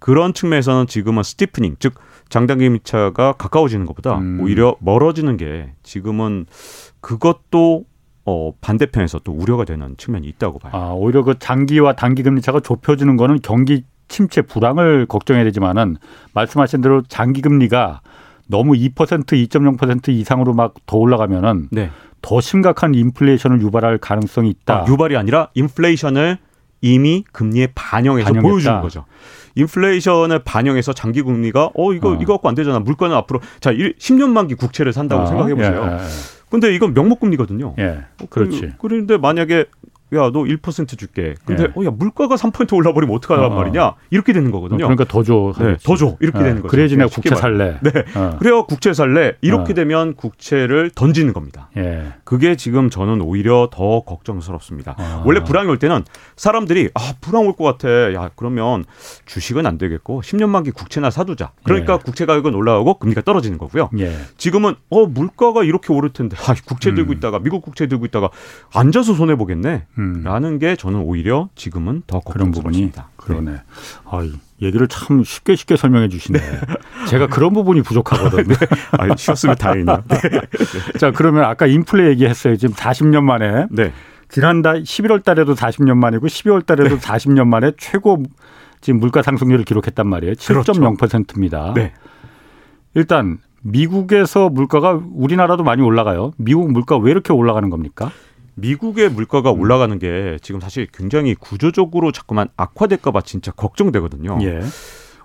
[0.00, 1.94] 그런 측면에서는 지금은 스티프닝, 즉
[2.34, 4.40] 장단기 미차가 가까워지는 것보다 음.
[4.40, 6.46] 오히려 멀어지는 게 지금은
[7.00, 7.84] 그것도
[8.24, 10.72] 어, 반대편에서 또 우려가 되는 측면이 있다고 봐요.
[10.74, 15.96] 아, 오히려 그 장기와 단기 금리 차가 좁혀지는 거는 경기 침체 불황을 걱정해야 되지만은
[16.32, 18.00] 말씀하신 대로 장기 금리가
[18.48, 21.90] 너무 2% 2.0% 이상으로 막 더 올라가면은 네.
[22.20, 24.80] 더 심각한 인플레이션을 유발할 가능성이 있다.
[24.80, 26.38] 아, 유발이 아니라 인플레이션을
[26.80, 28.48] 이미 금리에 반영해서 반영했다.
[28.48, 29.04] 보여주는 거죠.
[29.56, 32.18] 인플레이션을 반영해서 장기 금리가 어 이거 어.
[32.20, 32.80] 이거 갖고 안 되잖아.
[32.80, 35.98] 물가는 앞으로 자 10년 만기 국채를 산다고 아, 생각해 보세요.
[36.00, 36.04] 예,
[36.50, 37.74] 근데 이건 명목 금리거든요.
[37.78, 38.26] 예, 예.
[38.30, 38.60] 그렇지.
[38.60, 39.66] 그, 그런데 만약에
[40.12, 41.34] 야 너 1% 줄게.
[41.44, 41.68] 근데 예.
[41.76, 43.54] 어야 물가가 3% 올라버리면 어떡하란 어, 어.
[43.56, 43.94] 말이냐?
[44.10, 44.78] 이렇게 되는 거거든요.
[44.84, 45.52] 그러니까 더 줘.
[45.58, 46.16] 네, 더 줘.
[46.20, 46.68] 이렇게 되는 거죠.
[46.68, 47.78] 그래야지 내가 국채 말- 살래.
[47.82, 47.90] 네.
[48.14, 48.36] 어.
[48.38, 49.32] 그래요 국채 살래.
[49.40, 49.74] 이렇게 어.
[49.74, 51.68] 되면 국채를 던지는 겁니다.
[51.78, 52.12] 예.
[52.22, 54.94] 그게 지금 저는 오히려 더 걱정스럽습니다.
[54.98, 55.22] 아.
[55.26, 56.04] 원래 불황이 올 때는
[56.36, 58.12] 사람들이 아 불황 올 것 같아.
[58.14, 58.84] 야 그러면
[59.26, 61.52] 주식은 안 되겠고 10년 만기 국채나 사두자.
[61.64, 61.98] 그러니까 예.
[62.04, 63.90] 국채 가격은 올라가고 금리가 떨어지는 거고요.
[63.98, 64.12] 예.
[64.36, 67.16] 지금은 어 물가가 이렇게 오를 텐데 아, 국채 들고 음.
[67.16, 68.30] 있다가 미국 국채 들고 있다가
[68.74, 69.86] 앉아서 손해 보겠네.
[69.98, 70.03] 음.
[70.22, 72.92] 라는 게 저는 오히려 지금은 더 그런 부분이.
[73.16, 73.56] 그러네.
[74.04, 76.38] 아, 이 얘기를 참 쉽게 쉽게 설명해 주시네.
[77.08, 78.54] 제가 그런 부분이 부족하거든요.
[78.92, 80.04] 아, 쉬었으면 다행이네요.
[80.08, 80.18] 네.
[80.98, 82.56] 자, 그러면 아까 인플레 얘기했어요.
[82.56, 83.92] 지금 40년 만에 네.
[84.28, 88.22] 지난달 11월 달에도 40년 만이고 12월 달에도 40년 만에 최고
[88.80, 90.34] 지금 물가 상승률을 기록했단 말이에요.
[90.46, 90.72] 그렇죠.
[90.72, 91.72] 7.0%입니다.
[91.74, 91.92] 네.
[92.94, 96.32] 일단 미국에서 물가가 우리나라도 많이 올라가요.
[96.36, 98.10] 미국 물가 왜 이렇게 올라가는 겁니까?
[98.54, 104.38] 미국의 물가가 올라가는 게 지금 사실 굉장히 구조적으로 자꾸만 악화될까봐 진짜 걱정되거든요.
[104.42, 104.60] 예.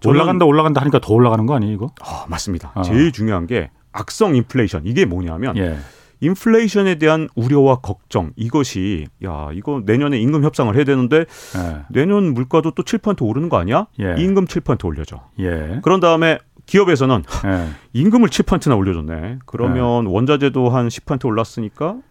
[0.05, 1.91] 올라간다 올라간다 하니까 더 올라가는 거 아니에요, 이거?
[2.01, 2.71] 아, 맞습니다.
[2.75, 2.81] 어.
[2.81, 4.83] 제일 중요한 게 악성 인플레이션.
[4.85, 5.77] 이게 뭐냐면 예.
[6.21, 11.81] 인플레이션에 대한 우려와 걱정 이것이 야 이거 내년에 임금 협상을 해야 되는데 예.
[11.89, 13.87] 내년 물가도 또 7% 오르는 거 아니야?
[13.99, 14.15] 예.
[14.17, 15.21] 임금 7% 올려줘.
[15.39, 15.79] 예.
[15.83, 17.69] 그런 다음에 기업에서는 예.
[17.93, 19.39] 임금을 7%나 올려줬네.
[19.45, 22.03] 그러면 원자재도 한 10% 올랐으니까 음,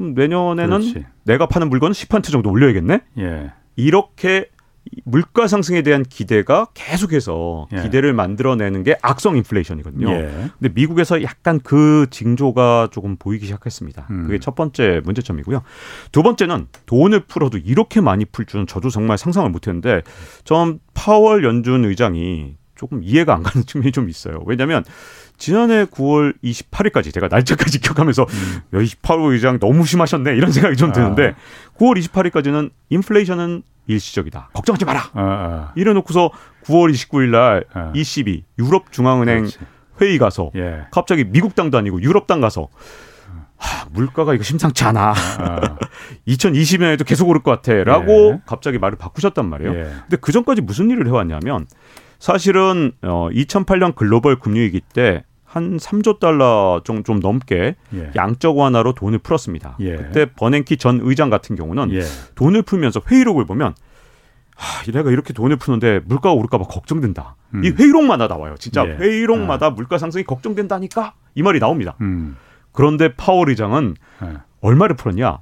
[0.00, 1.04] 내년에는 그렇지.
[1.24, 3.00] 내가 파는 물건은 10% 정도 올려야겠네.
[3.18, 3.52] 예.
[3.76, 4.46] 이렇게
[5.04, 7.82] 물가 상승에 대한 기대가 계속해서 예.
[7.82, 10.10] 기대를 만들어내는 게 악성 인플레이션이거든요.
[10.10, 10.50] 예.
[10.58, 14.06] 근데 미국에서 약간 그 징조가 조금 보이기 시작했습니다.
[14.10, 14.22] 음.
[14.24, 15.62] 그게 첫 번째 문제점이고요.
[16.12, 20.02] 두 번째는 돈을 풀어도 이렇게 많이 풀 줄은 저도 정말 상상을 못했는데
[20.44, 24.42] 전 파월 연준 의장이 조금 이해가 안 가는 측면이 좀 있어요.
[24.46, 24.82] 왜냐하면
[25.40, 28.60] 지난해 9월 28일까지 제가 날짜까지 기억하면서 음.
[28.78, 31.78] 야, 28월 의장 너무 심하셨네 이런 생각이 좀 드는데 아.
[31.78, 34.50] 9월 28일까지는 인플레이션은 일시적이다.
[34.52, 35.00] 걱정하지 마라.
[35.14, 35.68] 어, 어.
[35.74, 36.30] 이래놓고서
[36.64, 37.90] 9월 29일 날 어.
[37.94, 39.58] ECB 유럽 중앙은행 그렇지.
[40.00, 40.86] 회의 가서 예.
[40.92, 42.68] 갑자기 미국 당도 아니고 유럽 당 가서
[43.56, 45.10] 하, 물가가 이거 심상치 않아.
[45.40, 45.78] 어.
[46.28, 48.40] 2020년에도 계속 오를 것 같아라고 예.
[48.46, 49.74] 갑자기 말을 바꾸셨단 말이에요.
[49.74, 49.82] 예.
[50.02, 51.66] 근데 그 전까지 무슨 일을 해왔냐면
[52.18, 58.10] 사실은 어, 2008년 글로벌 금융위기 때 한 3조 달러 좀, 좀 넘게 예.
[58.14, 59.78] 양적 완화로 돈을 풀었습니다.
[59.80, 59.96] 예.
[59.96, 62.02] 그때 버냉키 전 의장 같은 경우는 예.
[62.36, 63.74] 돈을 풀면서 회의록을 보면
[64.54, 67.34] 하, 내가 이렇게 돈을 푸는데 물가가 오를까봐 걱정된다.
[67.54, 67.64] 음.
[67.64, 68.54] 이 회의록마다 나와요.
[68.60, 68.92] 진짜 예.
[68.92, 71.96] 회의록마다 물가 상승이 걱정된다니까 이 말이 나옵니다.
[72.00, 72.36] 음.
[72.70, 74.34] 그런데 파월 의장은 예.
[74.60, 75.40] 얼마를 풀었냐?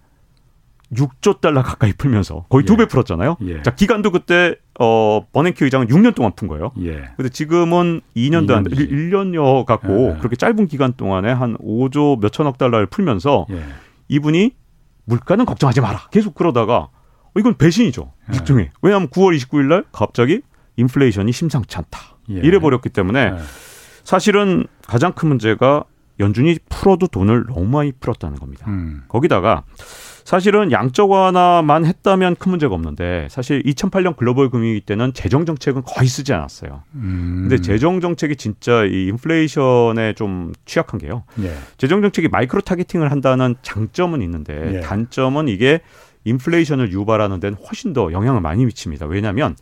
[0.95, 2.77] 6조 달러 가까이 풀면서 거의 두 예.
[2.79, 3.37] 배 풀었잖아요.
[3.43, 3.61] 예.
[3.61, 6.73] 자 기간도 그때 어 버냉키 의장은 6년 동안 푼 거예요.
[6.81, 7.11] 예.
[7.17, 8.71] 근데 지금은 2년도 안 돼.
[8.71, 8.91] 2년이지.
[8.91, 10.19] 1년여 갖고 예.
[10.19, 13.63] 그렇게 짧은 기간 동안에 한 5조 몇천억 달러를 풀면서 예.
[14.09, 14.53] 이분이
[15.05, 16.09] 물가는 걱정하지 마라.
[16.11, 18.13] 계속 그러다가 어, 이건 배신이죠.
[18.33, 18.37] 예.
[18.37, 18.71] 일종의.
[18.83, 20.43] 왜냐하면 9월 29일 날 갑자기
[20.77, 21.99] 인플레이션이 심상치 않다.
[22.31, 22.35] 예.
[22.35, 23.39] 이래 버렸기 때문에 예.
[24.05, 25.85] 사실은 가장 큰 문제가
[26.21, 28.67] 연준이 풀어도 돈을 너무 많이 풀었다는 겁니다.
[28.69, 29.03] 음.
[29.09, 29.65] 거기다가
[30.29, 36.07] 사실은 양적 완화만 했다면 큰 문제가 없는데 사실 2008년 글로벌 금융위기 때는 재정 정책은 거의
[36.07, 36.83] 쓰지 않았어요.
[36.97, 37.47] 음.
[37.49, 41.25] 근데 재정 정책이 진짜 이 인플레이션에 좀 취약한 게요.
[41.41, 41.55] 예.
[41.79, 44.81] 재정 정책이 micro targeting을 한다는 장점은 있는데 예.
[44.81, 45.81] 단점은 이게
[46.25, 49.07] 인플레이션을 유발하는 데는 훨씬 더 영향을 많이 미칩니다.
[49.07, 49.57] 왜냐하면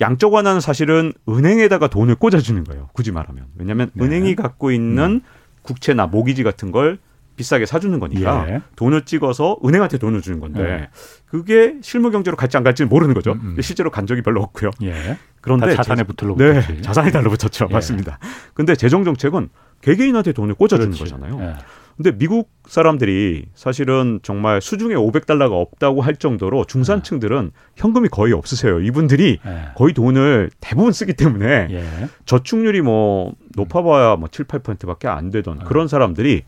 [0.00, 2.88] 양적 완화는 사실은 은행에다가 돈을 꽂아주는 거예요.
[2.92, 3.46] 굳이 말하면.
[3.56, 4.04] 왜냐하면 네.
[4.04, 5.22] 은행이 갖고 있는
[5.62, 6.98] 국채나 모기지 같은 걸
[7.38, 8.60] 비싸게 사주는 거니까 예.
[8.76, 10.88] 돈을 찍어서 은행한테 돈을 주는 건데 네.
[11.26, 13.32] 그게 실무 경제로 갈지 안 갈지는 모르는 거죠.
[13.32, 13.62] 음, 음.
[13.62, 14.70] 실제로 간 적이 별로 없고요.
[14.82, 15.16] 예.
[15.40, 16.82] 그런데 다 자산에 제- 붙들러 네, 붙었지.
[16.82, 17.68] 자산이 달라붙었죠.
[17.70, 17.72] 예.
[17.72, 18.18] 맞습니다.
[18.54, 19.48] 근데 재정 정책은
[19.80, 21.04] 개개인한테 돈을 꽂아주는 그렇지.
[21.04, 21.40] 거잖아요.
[21.42, 21.54] 예.
[21.96, 28.80] 근데 미국 사람들이 사실은 정말 수중에 500달러가 없다고 할 정도로 중산층들은 현금이 거의 없으세요.
[28.80, 29.68] 이분들이 예.
[29.74, 31.84] 거의 돈을 대부분 쓰기 때문에 예.
[32.24, 36.42] 저축률이 뭐 높아봐야 뭐 7, 8%밖에 안 되던 그런 사람들이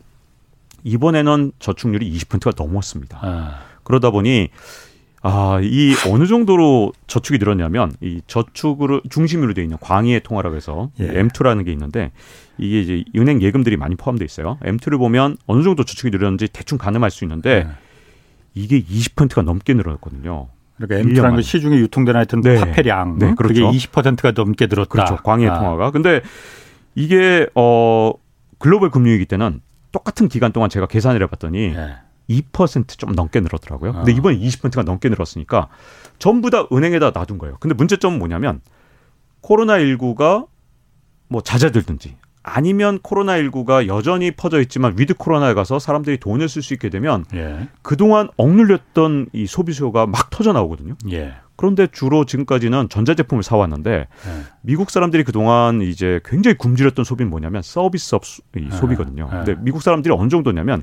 [0.83, 3.19] 이번에는 저축률이 20%가 넘었습니다.
[3.21, 3.59] 아.
[3.83, 4.49] 그러다 보니
[5.23, 11.07] 아, 이 어느 정도로 저축이 늘었냐면 이 저축으로 중심으로 돼 있는 광의의 통화라고 해서 예.
[11.07, 12.11] M2라는 게 있는데
[12.57, 14.57] 이게 이제 은행 예금들이 많이 포함되어 있어요.
[14.63, 17.71] M2를 보면 어느 정도 저축이 늘었는지 대충 가늠할 수 있는데 예.
[18.55, 20.47] 이게 20%가 넘게 늘었거든요.
[20.77, 21.33] 그러니까 일년 M2라는 만에.
[21.35, 22.57] 건 시중에 유통되는 하여튼 네.
[22.57, 23.53] 화폐량 네, 그렇죠.
[23.53, 24.89] 그게 20%가 넘게 늘었다.
[24.89, 25.17] 그렇죠.
[25.17, 25.59] 광의의 아.
[25.59, 25.91] 통화가.
[25.91, 26.21] 근데
[26.95, 28.13] 이게 어
[28.57, 29.61] 글로벌 금융위기 때는
[29.91, 31.97] 똑같은 기간 동안 제가 계산을 해봤더니 예.
[32.29, 33.93] 2%좀 넘게 늘었더라고요.
[33.93, 34.15] 근데 아.
[34.15, 35.67] 이번에 20%가 넘게 늘었으니까
[36.19, 37.57] 전부 다 은행에다 놔둔 거예요.
[37.59, 38.61] 근데 문제점은 뭐냐면
[39.41, 40.47] 코로나19가
[41.27, 46.89] 뭐 잦아들든지 아니면 코로나19가 여전히 퍼져 있지만 with 코로나에 가서 사람들이 돈을 쓸 수 있게
[46.89, 47.67] 되면 예.
[47.81, 50.95] 그동안 억눌렸던 이 소비 수요가 막 터져 나오거든요.
[51.11, 51.35] 예.
[51.61, 54.07] 그런데 주로 지금까지는 전자제품을 사왔는데 예.
[54.61, 59.27] 미국 사람들이 그동안 이제 굉장히 굶주렸던 소비는 뭐냐면 서비스업 아, 소비거든요.
[59.31, 59.43] 아.
[59.43, 60.81] 근데 미국 사람들이 어느 정도냐면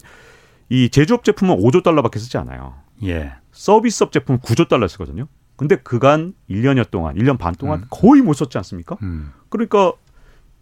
[0.69, 2.77] 이 제조업 제품은 5조 달러밖에 쓰지 않아요.
[3.03, 3.33] 예.
[3.51, 5.27] 서비스업 제품은 9조 달러 쓰거든요.
[5.57, 7.87] 근데 그간 1년여 동안, 1년 반 동안 음.
[7.91, 8.99] 거의 못 썼지 않습니까?
[9.03, 9.33] 음.
[9.49, 9.93] 그러니까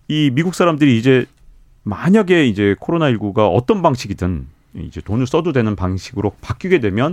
[0.09, 1.27] 이 미국 사람들이 이제
[1.83, 7.13] 만약에 이제 코로나19가 어떤 방식이든 이제 돈을 써도 되는 방식으로 바뀌게 되면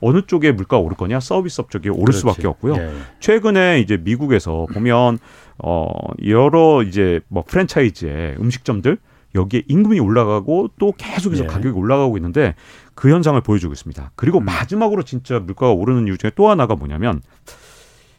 [0.00, 1.20] 어느 쪽에 물가가 오를 거냐?
[1.20, 2.20] 서비스업 쪽에 오를 그렇지.
[2.20, 2.74] 수밖에 없고요.
[2.76, 2.92] 예.
[3.20, 5.18] 최근에 이제 미국에서 보면
[5.58, 5.86] 어
[6.26, 8.98] 여러 이제 뭐 프랜차이즈의 음식점들
[9.34, 11.46] 여기에 임금이 올라가고 또 계속해서 예.
[11.46, 12.54] 가격이 올라가고 있는데
[12.94, 14.12] 그 현상을 보여주고 있습니다.
[14.16, 14.44] 그리고 음.
[14.44, 17.22] 마지막으로 진짜 물가가 오르는 이유 중에 또 하나가 뭐냐면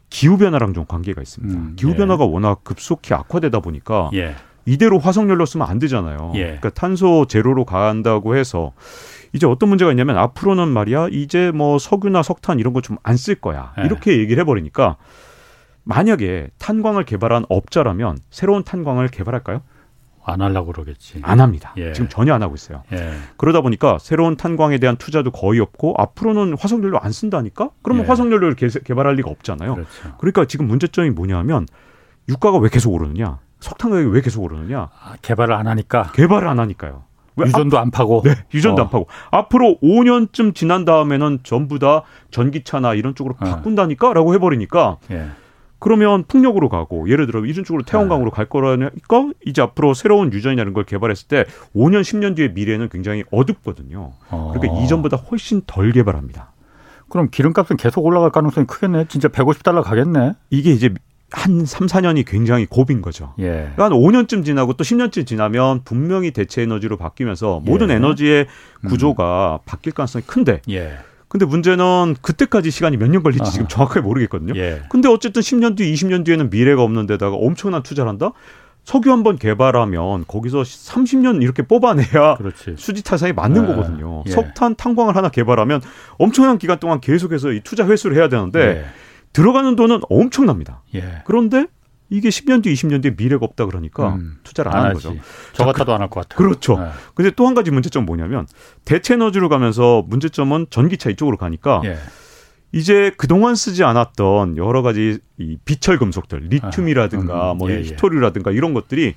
[0.09, 1.57] 기후 변화랑 좀 관계가 있습니다.
[1.57, 1.95] 음, 기후 예.
[1.95, 4.35] 변화가 워낙 급속히 악화되다 보니까 예.
[4.65, 6.32] 이대로 화석연료 쓰면 안 되잖아요.
[6.36, 6.43] 예.
[6.43, 8.74] 그러니까 탄소 제로로 간다고 해서
[9.34, 13.36] 이제 어떤 문제가 있냐면 앞으로는 말이야 이제 뭐 석유나 석탄 이런 거 좀 안 쓸
[13.36, 13.86] 거야 예.
[13.86, 14.97] 이렇게 얘기를 해버리니까
[15.84, 19.62] 만약에 탄광을 개발한 업자라면 새로운 탄광을 개발할까요?
[20.24, 21.19] 안 하려고 그러겠지.
[21.24, 21.74] 안 합니다.
[21.78, 21.93] 예.
[21.93, 22.84] 지금 전혀 안 하고 있어요.
[22.93, 23.13] 예.
[23.38, 27.71] 그러다 보니까 새로운 탄광에 대한 투자도 거의 없고 앞으로는 화석연료 안 쓴다니까?
[27.82, 28.08] 그러면 예.
[28.10, 29.74] 화석연료를 개, 개발할 리가 없잖아요.
[29.74, 29.89] 그렇죠.
[30.19, 31.65] 그러니까 지금 문제점이 뭐냐면
[32.30, 33.39] 유가가 왜 계속 오르느냐?
[33.62, 34.89] 석탄 가격이 왜 계속 오르느냐?
[35.04, 36.12] 아, 개발을 안 하니까.
[36.13, 37.04] 개발을 안 하니까요.
[37.39, 38.24] 유전도 안 파고.
[38.26, 38.86] 네, 유전도 어.
[38.86, 39.08] 안 파고.
[39.32, 43.45] 앞으로 5년쯤 지난 다음에는 전부 다 전기차나 이런 쪽으로 어.
[43.45, 44.97] 바꾼다니까라고 해버리니까.
[45.12, 45.28] 예.
[45.80, 48.36] 그러면 풍력으로 가고 예를 들어 이런 쪽으로 태양광으로 네.
[48.36, 51.45] 갈 거라니까 이제 앞으로 새로운 유전이라는 걸 개발했을 때
[51.76, 54.12] 5년 10년 뒤의 미래는 굉장히 어둡거든요.
[54.30, 54.54] 어.
[54.54, 56.52] 그러니까 이전보다 훨씬 덜 개발합니다.
[57.10, 59.06] 그럼 기름값은 계속 올라갈 가능성이 크겠네.
[59.08, 60.34] 진짜 150달러 가겠네.
[60.52, 60.93] 이게 이제
[61.31, 63.33] 한 3, 4년이 굉장히 고비인 거죠.
[63.39, 63.71] 예.
[63.75, 67.95] 그러니까 한 5년쯤 지나고 또 10년쯤 지나면 분명히 대체 에너지로 바뀌면서 모든 예.
[67.95, 68.47] 에너지의
[68.87, 69.65] 구조가 음.
[69.65, 70.97] 바뀔 가능성이 큰데 예.
[71.29, 73.51] 근데 문제는 그때까지 시간이 몇 년 걸릴지 아하.
[73.51, 74.53] 지금 정확하게 모르겠거든요.
[74.57, 74.81] 예.
[74.89, 78.31] 근데 어쨌든 10년 뒤, 20년 뒤에는 미래가 없는 데다가 엄청난 투자를 한다?
[78.83, 82.75] 석유 한 번 개발하면 거기서 30년 이렇게 뽑아내야 그렇지.
[82.77, 83.67] 수지 타산이 맞는 네.
[83.67, 84.23] 거거든요.
[84.27, 84.31] 예.
[84.31, 85.81] 석탄 탄광을 하나 개발하면
[86.17, 88.85] 엄청난 기간 동안 계속해서 이 투자 회수를 해야 되는데 예.
[89.33, 90.83] 들어가는 돈은 엄청납니다.
[90.95, 91.21] 예.
[91.25, 91.67] 그런데
[92.09, 95.15] 이게 10년 뒤, 20년 뒤에 미래가 없다 그러니까 음, 안, 안 하는 거죠.
[95.53, 96.37] 저 같아도 안 할 것 같아요.
[96.37, 96.77] 그렇죠.
[96.77, 96.89] 네.
[97.15, 98.47] 근데 또 한 가지 문제점 뭐냐면
[98.83, 101.97] 대체 에너지로 가면서 문제점은 전기차 이쪽으로 가니까 예.
[102.73, 107.81] 이제 그동안 쓰지 않았던 여러 가지 이 비철 금속들, 리튬이라든가 아, 음, 뭐 예, 예.
[107.83, 109.15] 히토리라든가 이런 것들이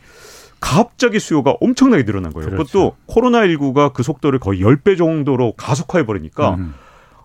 [0.60, 2.48] 갑자기 수요가 엄청나게 늘어난 거예요.
[2.50, 2.64] 그렇죠.
[2.64, 6.74] 그것도 코로나19가 그 속도를 거의 10배 정도로 가속화해 버리니까 음.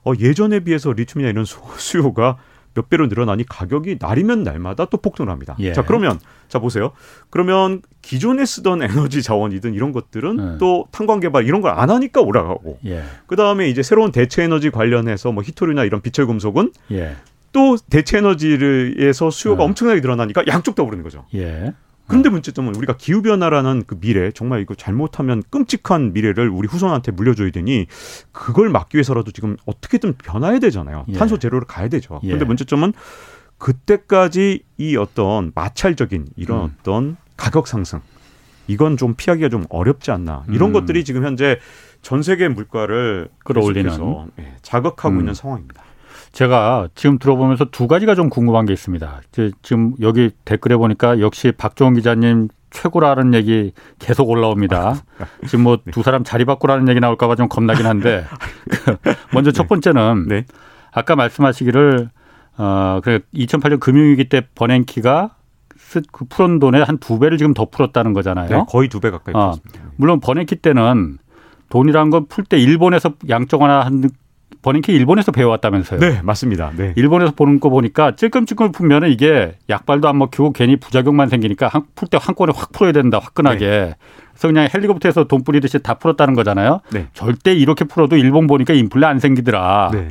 [0.03, 2.37] 어, 예전에 비해서 리튬이나 이런 수요가
[2.79, 5.55] 몇 배로 늘어나니 가격이 날이면 날마다 또 폭등을 합니다.
[5.59, 5.73] 예.
[5.73, 6.91] 자, 그러면 자 보세요.
[7.29, 10.57] 그러면 기존에 쓰던 에너지 자원이든 이런 것들은 예.
[10.59, 12.79] 또 탄광 개발 이런 걸 안 하니까 올라가고.
[12.85, 13.03] 예.
[13.27, 17.15] 그 다음에 이제 새로운 대체 에너지 관련해서 뭐 히토리나 이런 비철 금속은 예.
[17.51, 19.65] 또 대체 에너지에서 수요가 예.
[19.67, 21.25] 엄청나게 늘어나니까 양쪽 다 오르는 거죠.
[22.09, 22.11] 예.
[22.11, 27.51] 그런데 문제점은 우리가 기후 변화라는 그 미래 정말 이거 잘못하면 끔찍한 미래를 우리 후손한테 물려줘야
[27.51, 27.87] 되니
[28.31, 31.05] 그걸 막기 위해서라도 지금 어떻게든 변화해야 되잖아요.
[31.09, 31.13] 예.
[31.13, 32.19] 탄소 제로를 가야 되죠.
[32.21, 32.47] 그런데 예.
[32.47, 32.93] 문제점은
[33.57, 36.75] 그때까지 이 어떤 마찰적인 이런 음.
[36.79, 38.01] 어떤 가격 상승
[38.67, 40.73] 이건 좀 피하기가 좀 어렵지 않나 이런 음.
[40.73, 41.59] 것들이 지금 현재
[42.01, 43.91] 전 세계 물가를 끌어올리는
[44.39, 45.19] 예, 자극하고 음.
[45.19, 45.83] 있는 상황입니다.
[46.31, 49.21] 제가 지금 들어보면서 두 가지가 좀 궁금한 게 있습니다.
[49.61, 54.95] 지금 여기 댓글에 보니까 역시 박종원 기자님 최고라는 얘기 계속 올라옵니다.
[55.47, 58.25] 지금 뭐 두 사람 자리 바꾸라는 얘기 나올까봐 좀 겁나긴 한데
[59.33, 59.67] 먼저 첫 네.
[59.69, 60.45] 번째는 네.
[60.91, 62.09] 아까 말씀하시기를
[62.57, 65.35] 어, 그 2008년 금융위기 때 버냉키가
[66.11, 68.49] 그 풀은 돈의 한 두 배를 지금 더 풀었다는 거잖아요.
[68.49, 69.79] 네, 거의 두 배 가까이 어, 풀었습니다.
[69.95, 71.17] 물론 버냉키 때는
[71.69, 74.09] 돈이란 건 풀 때 일본에서 양적 완화한
[74.61, 75.99] 버냉키 일본에서 배워왔다면서요?
[75.99, 76.71] 네, 맞습니다.
[76.75, 76.93] 네.
[76.97, 82.17] 일본에서 보는 거 보니까 찔끔찔끔 풀면은 이게 약발도 안 먹히고 괜히 부작용만 생기니까 풀 때
[82.19, 83.67] 한꺼번에 확 풀어야 된다, 화끈하게.
[83.67, 83.95] 네.
[84.31, 86.81] 그래서 그냥 헬리콥터에서 돈 뿌리듯이 다 풀었다는 거잖아요.
[86.91, 87.07] 네.
[87.13, 89.91] 절대 이렇게 풀어도 일본 보니까 인플레 안 생기더라.
[89.93, 90.07] 네.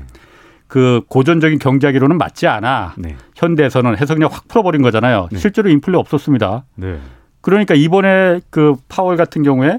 [0.67, 2.95] 그 고전적인 경제하기로는 맞지 않아.
[2.99, 3.17] 네.
[3.37, 5.29] 현대에서는 해서 그냥 확 풀어버린 거잖아요.
[5.33, 5.39] 네.
[5.39, 6.65] 실제로 인플레 없었습니다.
[6.77, 6.99] 네.
[7.41, 9.79] 그러니까 이번에 그 파월 같은 경우에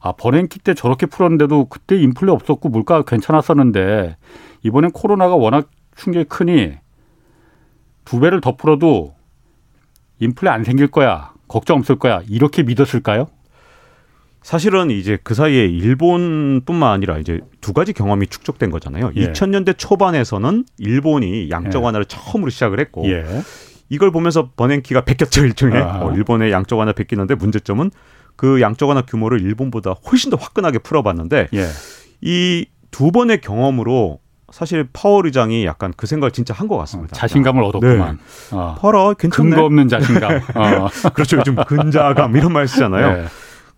[0.00, 4.16] 아, 버냉키 때 저렇게 풀었는데도 그때 인플레 없었고 물가가 괜찮았었는데
[4.62, 6.74] 이번엔 코로나가 워낙 충격이 크니
[8.04, 9.14] 두 배를 더 풀어도
[10.20, 11.32] 인플레 안 생길 거야.
[11.48, 12.22] 걱정 없을 거야.
[12.28, 13.28] 이렇게 믿었을까요?
[14.42, 19.10] 사실은 이제 그 사이에 일본뿐만 아니라 이제 두 가지 경험이 축적된 거잖아요.
[19.16, 19.32] 예.
[19.32, 22.14] 2000년대 초반에서는 일본이 양적 완화를 예.
[22.14, 23.24] 처음으로 시작을 했고 예.
[23.88, 27.90] 이걸 보면서 버냉키가 베꼈죠 일종의 어, 일본의 양적 완화 베끼는데 문제점은
[28.36, 31.66] 그 양적 완화 규모를 일본보다 훨씬 더 화끈하게 풀어봤는데 예.
[32.20, 34.20] 이두 번의 경험으로
[34.52, 37.14] 사실 파월 의장이 약간 그 생각을 진짜 한 것 같습니다.
[37.14, 38.18] 어, 자신감을 아, 얻었구만.
[38.50, 38.56] 네.
[38.56, 38.76] 어.
[38.80, 39.50] 봐라, 괜찮네.
[39.50, 40.36] 근거 없는 자신감.
[40.54, 40.88] 어.
[41.14, 41.38] 그렇죠.
[41.38, 43.16] 요즘 근자감 이런 말 쓰잖아요.
[43.22, 43.24] 네.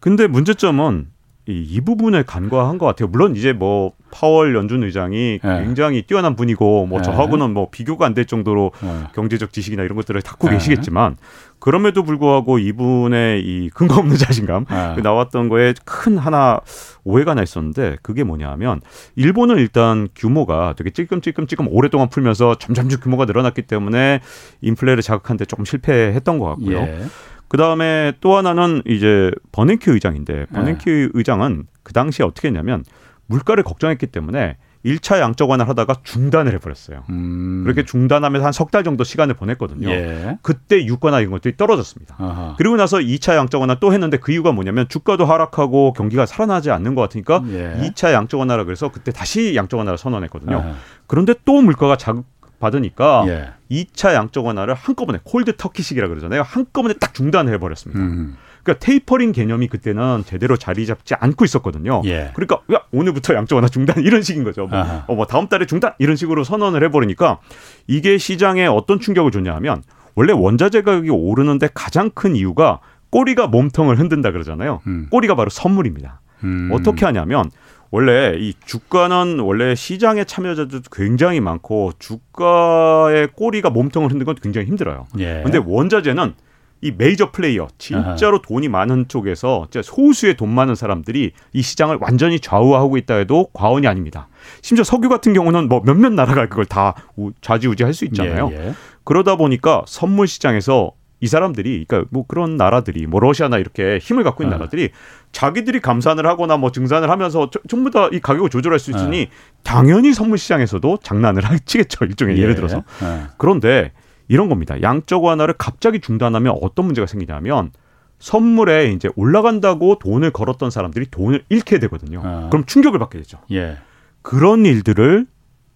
[0.00, 1.06] 근데 문제점은
[1.48, 3.08] 이, 이 부분을 간과한 것 같아요.
[3.08, 5.64] 물론 이제 뭐 파월 연준 의장이 네.
[5.64, 7.04] 굉장히 뛰어난 분이고 뭐 네.
[7.04, 9.04] 저하고는 뭐 비교가 안 될 정도로 네.
[9.14, 10.50] 경제적 지식이나 이런 것들을 네.
[10.50, 11.16] 계시겠지만
[11.58, 14.92] 그럼에도 불구하고 이분의 이 근거 없는 자신감 네.
[14.96, 16.60] 그 나왔던 거에 큰 하나
[17.04, 18.80] 오해가 나 있었는데 그게 뭐냐면
[19.16, 24.20] 일본은 일단 규모가 되게 찔끔찔끔찔끔 오랫동안 풀면서 점점점 규모가 늘어났기 때문에
[24.60, 26.78] 인플레를 자극하는데 조금 실패했던 것 같고요.
[26.78, 27.04] 예.
[27.48, 31.08] 그 다음에 또 하나는 이제 버냉키 의장인데 버냉키 네.
[31.14, 32.84] 의장은 그 당시에 어떻게 했냐면
[33.26, 37.02] 물가를 걱정했기 때문에 1차 양적 완화를 하다가 중단을 해버렸어요.
[37.10, 37.62] 음.
[37.64, 39.90] 그렇게 중단하면서 한 석 달 정도 시간을 보냈거든요.
[39.90, 40.38] 예.
[40.40, 42.14] 그때 유가나 이런 것들이 떨어졌습니다.
[42.18, 42.54] 아하.
[42.56, 46.94] 그리고 나서 2차 양적 완화 또 했는데 그 이유가 뭐냐면 주가도 하락하고 경기가 살아나지 않는
[46.94, 47.74] 것 같으니까 예.
[47.90, 50.56] 2차 양적 완화라 그래서 그때 다시 양적 완화를 선언했거든요.
[50.58, 50.74] 아하.
[51.08, 52.24] 그런데 또 물가가 자극
[52.58, 53.50] 받으니까 예.
[53.70, 56.42] 2차 양적 완화를 한꺼번에 콜드 터키식이라 그러잖아요.
[56.42, 58.00] 한꺼번에 딱 중단을 해버렸습니다.
[58.00, 58.36] 음.
[58.62, 62.02] 그러니까 테이퍼링 개념이 그때는 제대로 자리 잡지 않고 있었거든요.
[62.04, 62.32] 예.
[62.34, 64.66] 그러니까 야 오늘부터 양적 완화 중단 이런 식인 거죠.
[64.66, 67.38] 뭐, 어, 뭐 다음 달에 중단 이런 식으로 선언을 해버리니까
[67.86, 69.82] 이게 시장에 어떤 충격을 줬냐하면
[70.14, 74.82] 원래 원자재 가격이 오르는데 가장 큰 이유가 꼬리가 몸통을 흔든다 그러잖아요.
[74.86, 75.06] 음.
[75.10, 76.20] 꼬리가 바로 선물입니다.
[76.44, 76.70] 음.
[76.72, 77.50] 어떻게 하냐면
[77.90, 85.06] 원래 이 주가는 원래 시장의 참여자도 굉장히 많고 주가의 꼬리가 몸통을 흔드는 건 굉장히 힘들어요.
[85.18, 85.40] 예.
[85.42, 86.34] 근데 원자재는
[86.80, 88.42] 이 메이저 플레이어 진짜로 아하.
[88.46, 94.28] 돈이 많은 쪽에서 소수의 돈 많은 사람들이 이 시장을 완전히 좌우하고 있다 해도 과언이 아닙니다.
[94.62, 96.94] 심지어 석유 같은 경우는 뭐 몇몇 나라가 그걸 다
[97.40, 98.50] 좌지우지할 수 있잖아요.
[98.52, 98.74] 예, 예.
[99.02, 104.42] 그러다 보니까 선물 시장에서 이 사람들이 그러니까 뭐 그런 나라들이 뭐 러시아나 이렇게 힘을 갖고
[104.42, 104.58] 있는 아.
[104.58, 104.90] 나라들이
[105.32, 109.62] 자기들이 감산을 하거나 뭐 증산을 하면서 전부 다 이 가격을 조절할 수 있으니 아.
[109.62, 112.46] 당연히 선물 시장에서도 장난을 하치겠죠 일종의 예.
[112.46, 113.30] 를 들어서 아.
[113.36, 113.92] 그런데
[114.28, 117.72] 이런 겁니다 양적 완화를 갑자기 중단하면 어떤 문제가 생기냐면
[118.20, 122.48] 선물에 이제 올라간다고 돈을 걸었던 사람들이 돈을 잃게 되거든요 아.
[122.50, 123.78] 그럼 충격을 받게 되죠 예.
[124.22, 125.26] 그런 일들을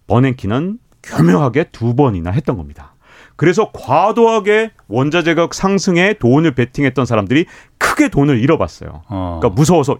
[0.07, 2.92] 버냉키는 교묘하게 두 번이나 했던 겁니다.
[3.35, 7.45] 그래서 과도하게 원자재 가격 상승에 돈을 베팅했던 사람들이
[7.77, 9.03] 크게 돈을 잃어봤어요.
[9.07, 9.39] 어.
[9.39, 9.97] 그러니까 무서워서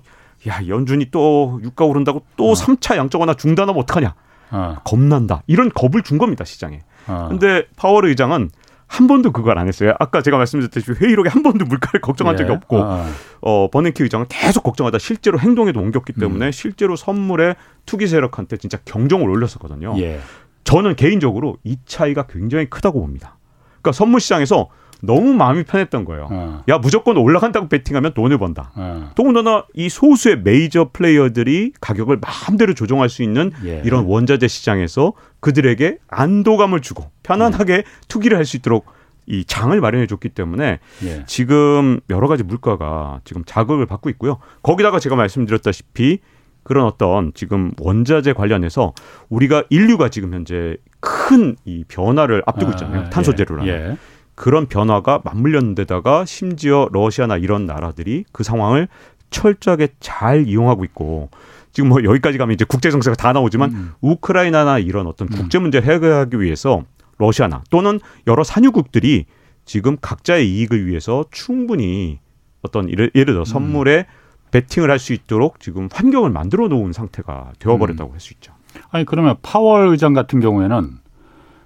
[0.48, 2.54] 야 연준이 또 유가 오른다고 또 어.
[2.54, 4.16] 3차 양적 완화 중단하면 어떡하냐.
[4.52, 4.76] 어.
[4.84, 5.42] 겁난다.
[5.48, 6.82] 이런 겁을 준 겁니다 시장에.
[7.08, 7.28] 어.
[7.30, 8.50] 근데 파월 의장은
[8.94, 9.96] 한 번도 그걸 안 했어요.
[10.00, 12.38] 아까 제가 말씀드렸듯이 회의록에 한 번도 물가를 걱정한 예.
[12.38, 13.06] 적이 없고 어,
[13.42, 16.52] 어 버냉키 의장은 계속 걱정하다 실제로 행동에도 옮겼기 때문에 음.
[16.52, 17.56] 실제로 선물에
[17.88, 19.96] 투기 세력한테 진짜 경종을 올렸었거든요.
[19.98, 20.20] 예.
[20.64, 23.38] 저는 개인적으로 이 차이가 굉장히 크다고 봅니다.
[23.82, 24.70] 그러니까 선물 시장에서
[25.02, 26.30] 너무 마음이 편했던 거예요.
[26.32, 26.64] 어.
[26.70, 28.72] 야 무조건 올라간다고 베팅하면 돈을 번다.
[28.76, 29.12] 어.
[29.16, 33.82] 더군다나 이 소수의 메이저 플레이어들이 가격을 마음대로 조정할 수 있는 예.
[33.84, 37.84] 이런 원자재 시장에서 그들에게 안도감을 주고 편안하게 음.
[38.08, 38.86] 투기를 할 수 있도록
[39.26, 41.24] 이 장을 마련해 줬기 때문에 예.
[41.28, 44.38] 지금 여러 가지 물가가 지금 자극을 받고 있고요.
[44.62, 46.20] 거기다가 제가 말씀드렸다시피
[46.64, 48.94] 그런 어떤 지금 원자재 관련해서
[49.30, 53.02] 우리가 인류가 지금 현재 큰 이 변화를 앞두고 아, 있잖아요.
[53.02, 53.72] 아, 탄소 제로라는.
[53.72, 53.98] 예, 예.
[54.36, 58.88] 그런 변화가 맞물렸는 데다가 심지어 러시아나 이런 나라들이 그 상황을
[59.30, 61.30] 철저하게 잘 이용하고 있고
[61.72, 63.92] 지금 뭐 여기까지 가면 이제 국제 정세가 다 나오지만 음.
[64.02, 65.38] 우크라이나나 이런 어떤 음.
[65.38, 66.84] 국제 문제를 해결하기 위해서
[67.18, 69.26] 러시아나 또는 여러 산유국들이
[69.66, 72.20] 지금 각자의 이익을 위해서 충분히
[72.64, 74.23] 어떤 예를, 예를 들어 선물에 음.
[74.54, 78.14] 베팅을 할 수 있도록 지금 환경을 만들어 놓은 상태가 되어버렸다고 음.
[78.14, 78.54] 할수 있죠.
[78.92, 81.00] 아니 그러면 파월 의장 같은 경우에는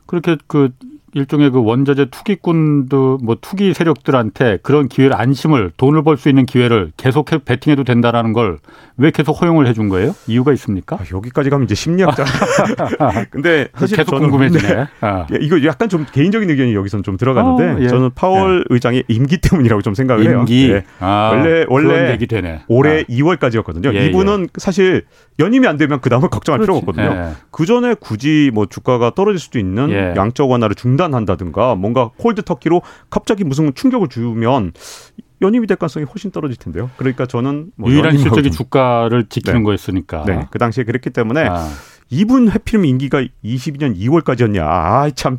[0.06, 0.72] 그렇게 그
[1.18, 6.92] 일종의 그 원자재 투기꾼도 뭐 투기 세력들한테 그런 기회를 안심을 돈을 벌 수 있는 기회를
[6.98, 8.60] 계속 베팅해도 된다라는 걸
[9.00, 10.16] 왜 계속 허용을 해준 거예요?
[10.26, 10.96] 이유가 있습니까?
[10.96, 12.26] 아, 여기까지 가면 이제 심리학자.
[13.30, 14.76] 근데 사실 계속 궁금해지네.
[14.76, 14.86] 네.
[15.02, 15.28] 아.
[15.40, 17.88] 이거 약간 좀 개인적인 의견이 여기선 좀 들어가는데 어, 예.
[17.90, 18.74] 저는 파월 예.
[18.74, 20.66] 의장의 임기 때문이라고 좀 생각을 임기.
[20.66, 20.74] 해요.
[20.78, 20.84] 네.
[21.00, 22.18] 아, 원래 원래
[22.68, 23.04] 올해 아.
[23.04, 23.94] 2월까지였거든요.
[23.94, 24.48] 예, 이분은 예.
[24.58, 25.04] 사실
[25.40, 26.82] 연임이 안 되면 그 다음을 걱정할 그렇지.
[26.82, 27.30] 필요가 없거든요.
[27.30, 27.34] 예.
[27.52, 30.14] 그 전에 굳이 뭐 주가가 떨어질 수도 있는 예.
[30.18, 34.74] 양적 완화를 중단 한다든가 뭔가 콜드 터키로 갑자기 무슨 충격을 주면
[35.42, 36.90] 연임이 될 가능성이 훨씬 떨어질 텐데요.
[36.98, 39.64] 그러니까 저는 뭐 유일한 실적이 주가를 지키는 네.
[39.64, 40.24] 거였으니까.
[40.26, 41.70] 네, 그 당시에 그랬기 때문에 아.
[42.10, 44.62] 이분 회피름 임기가 22년 2월까지였냐.
[44.62, 45.38] 아, 참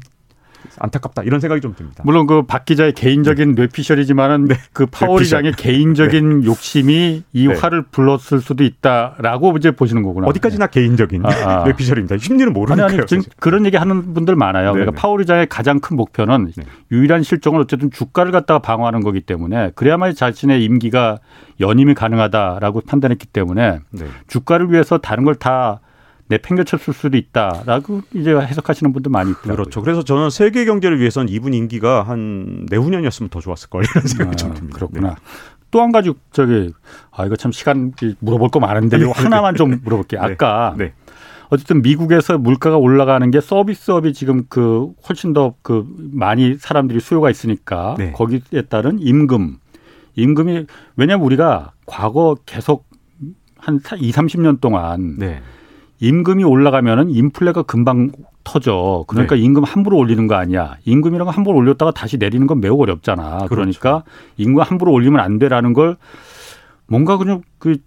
[0.81, 2.03] 안타깝다 이런 생각이 좀 듭니다.
[2.05, 3.63] 물론 그 박 기자의 개인적인 네.
[3.63, 4.55] 뇌피셜이지만은 네.
[4.73, 6.47] 그 파월이장의 개인적인 네.
[6.47, 7.55] 욕심이 이 네.
[7.55, 10.27] 화를 불렀을 수도 있다라고 이제 보시는 거구나.
[10.29, 10.81] 어디까지나 네.
[10.81, 11.65] 개인적인 아, 아.
[11.65, 12.19] 뇌피셜입니다.
[12.19, 14.73] 심리는 모르는 아니, 아니, 지금 그런 얘기 하는 분들 많아요.
[14.73, 16.53] 그러니까 파월이장의 가장 큰 목표는
[16.91, 21.19] 유일한 실종은 어쨌든 주가를 갖다가 방어하는 거기 때문에 그래야만 자신의 임기가
[21.61, 23.81] 연임이 가능하다라고 판단했기 때문에
[24.29, 25.81] 주가를 위해서 다른 걸다
[26.29, 29.57] 내팽개쳤을 수도 있다라고 이제 해석하시는 분도 많이 있더라고요.
[29.57, 29.83] 그렇죠.
[29.83, 34.37] 그래서 저는 세계 경제를 위해서는 이분 임기가 한 내후년이었으면 더 좋았을 걸 이런 생각이 아,
[34.37, 34.77] 좀 듭니다.
[34.77, 35.09] 그렇구나.
[35.11, 35.15] 네.
[35.71, 36.73] 또한 가지 저기
[37.11, 39.13] 아 이거 참 시간 물어볼 거 많은데 요 네.
[39.15, 40.21] 하나만 좀 물어볼게요.
[40.23, 40.33] 네.
[40.33, 40.93] 아까 네.
[41.51, 47.95] 어쨌든 미국에서 물가가 올라가는 게 서비스업이 지금 그 훨씬 더 그 많이 사람들이 수요가 있으니까
[47.99, 48.13] 네.
[48.13, 49.57] 거기에 따른 임금
[50.15, 52.87] 임금이 왜냐하면 우리가 과거 계속
[53.59, 55.41] 한 2, 30년 동안 네.
[56.01, 58.11] 임금이 올라가면은 인플레가 금방
[58.45, 59.05] 터져.
[59.09, 59.43] 그러니까 네.
[59.43, 60.77] 임금 함부로 올리는 거 아니야.
[60.85, 63.47] 임금이라는 거 함부로 올렸다가 다시 내리는 건 매우 어렵잖아.
[63.47, 63.49] 그렇죠.
[63.81, 64.05] 그러니까
[64.37, 65.97] 임금 함부로 올리면 안 돼라는 걸
[66.87, 67.79] 뭔가 그냥 그,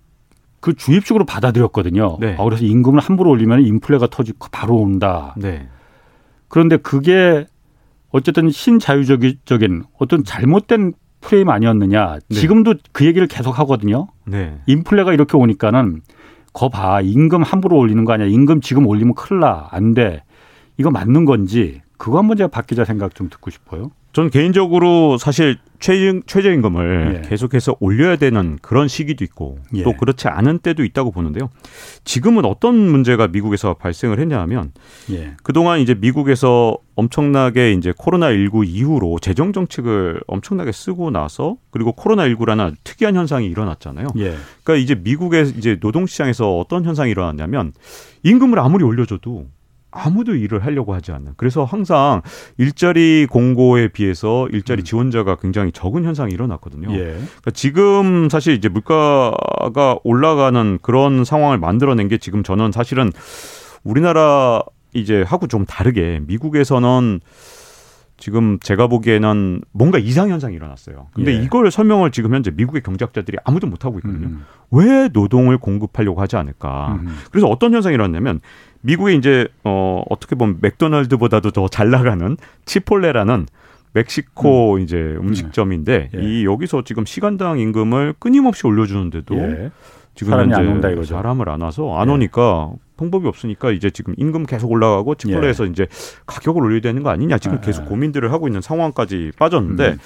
[0.60, 2.17] 그 주입식으로 받아들였거든요.
[2.19, 2.36] 네.
[2.38, 5.34] 아, 그래서 임금을 함부로 올리면 인플레가 터지고 바로 온다.
[5.38, 5.67] 네.
[6.47, 7.45] 그런데 그게
[8.12, 12.19] 어쨌든 신자유적인 어떤 잘못된 프레임 아니었느냐.
[12.28, 12.36] 네.
[12.36, 14.08] 지금도 그 얘기를 계속 하거든요.
[14.26, 14.60] 네.
[14.65, 16.02] 인플레가 이렇게 오니까는
[16.53, 17.01] 거 봐.
[17.01, 18.27] 임금 함부로 올리는 거 아니야.
[18.27, 19.67] 임금 지금 올리면 큰일 나.
[19.71, 20.23] 안 돼.
[20.77, 23.91] 이거 맞는 건지 그거 한번 제가 박 기자 생각 좀 듣고 싶어요.
[24.13, 27.30] 전 개인적으로 사실 최저, 최저임금을 예.
[27.30, 29.84] 계속해서 올려야 되는 그런 시기도 있고 예.
[29.84, 31.50] 또 그렇지 않은 때도 있다고 보는데요.
[32.04, 34.71] 지금은 어떤 문제가 미국에서 발생을 했냐 하면
[35.12, 35.34] 예.
[35.43, 43.15] 그동안 이제 미국에서 엄청나게 이제 코로나19 이후로 재정 정책을 엄청나게 쓰고 나서 그리고 코로나19라는 특이한
[43.15, 44.08] 현상이 일어났잖아요.
[44.17, 44.35] 예.
[44.63, 47.73] 그러니까 이제 미국의 이제 노동 시장에서 어떤 현상이 일어났냐면
[48.23, 49.48] 임금을 아무리 올려줘도
[49.92, 51.33] 아무도 일을 하려고 하지 않는.
[51.37, 52.21] 그래서 항상
[52.58, 54.83] 일자리 공고에 비해서 일자리 음.
[54.83, 56.92] 지원자가 굉장히 적은 현상이 일어났거든요.
[56.94, 57.04] 예.
[57.04, 63.12] 그러니까 지금 사실 이제 물가가 올라가는 그런 상황을 만들어낸 게 지금 저는 사실은
[63.83, 64.62] 우리나라
[64.94, 67.19] 이제 하고 좀 다르게 미국에서는
[68.21, 71.08] 지금 제가 보기에는 뭔가 이상 현상이 일어났어요.
[71.13, 71.44] 근데 예.
[71.44, 74.27] 이걸 설명을 지금 현재 미국의 경제학자들이 아무도 못 하고 있거든요.
[74.27, 74.46] 음.
[74.69, 77.00] 왜 노동을 공급하려고 하지 않을까?
[77.02, 77.17] 음.
[77.31, 78.39] 그래서 어떤 현상이 일어났냐면
[78.82, 83.46] 미국에 이제 어 어떻게 보면 맥도날드보다도 더 잘 나가는 치폴레라는
[83.94, 84.79] 멕시코 음.
[84.82, 86.21] 이제 음식점인데 예.
[86.21, 89.71] 이 여기서 지금 시간당 임금을 끊임없이 올려주는데도 예.
[90.15, 91.13] 지금 사람이 안 온다 이거죠.
[91.15, 92.13] 사람을 안 와서 안 예.
[92.13, 95.69] 오니까 방법이 없으니까 이제 지금 임금 계속 올라가고 치폴레에서 예.
[95.69, 95.88] 이제
[96.25, 97.65] 가격을 올려야 되는 거 아니냐 지금 예.
[97.65, 100.00] 계속 고민들을 하고 있는 상황까지 빠졌는데 음.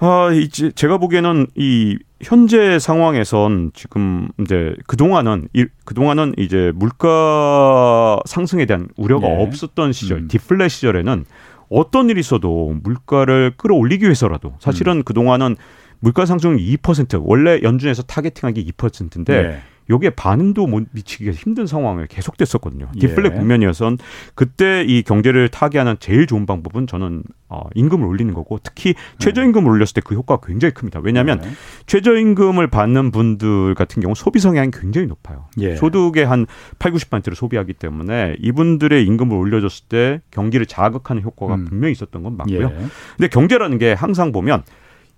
[0.00, 8.64] 아, 이제 제가 보기에는 이 현재 상황에선 지금 이제 그동안은 이, 그동안은 이제 물가 상승에
[8.66, 9.42] 대한 우려가 네.
[9.42, 10.28] 없었던 시절, 음.
[10.28, 11.24] 디플레 시절에는
[11.68, 15.02] 어떤 일이 있어도 물가를 끌어올리기 위해서라도 사실은 음.
[15.02, 15.56] 그동안은
[16.00, 19.60] 물가 상승 2% 원래 연준에서 타겟팅한 게 2%인데 네.
[19.90, 22.90] 요게 반응도 못 미치기가 힘든 상황에 계속됐었거든요.
[22.96, 22.98] 예.
[22.98, 23.98] 디플레 국면이어선
[24.34, 29.94] 그때 이 경제를 타개하는 제일 좋은 방법은 저는 어, 임금을 올리는 거고 특히 최저임금을 올렸을
[29.94, 31.00] 때 그 효과가 굉장히 큽니다.
[31.02, 31.48] 왜냐하면 네.
[31.86, 35.46] 최저임금을 받는 분들 같은 경우 소비 성향이 굉장히 높아요.
[35.58, 35.76] 예.
[35.76, 36.46] 소득의 한
[36.78, 41.64] 8, 90%를 소비하기 때문에 이분들의 임금을 올려줬을 때 경기를 자극하는 효과가 음.
[41.66, 42.62] 분명히 있었던 건 맞고요.
[42.68, 42.86] 예.
[43.16, 44.62] 근데 경제라는 게 항상 보면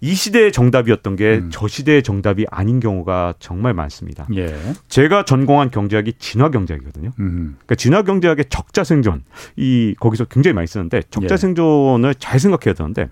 [0.02, 1.68] 이 시대의 정답이었던 게저 음.
[1.68, 4.26] 시대의 정답이 아닌 경우가 정말 많습니다.
[4.34, 4.56] 예.
[4.88, 7.10] 제가 전공한 경제학이 진화 경제학이거든요.
[7.18, 7.56] 음.
[7.58, 9.22] 그러니까 진화 경제학의 적자 생존
[9.56, 11.36] 이 거기서 굉장히 많이 쓰는데 적자 예.
[11.36, 13.10] 생존을 잘 생각해야 되는데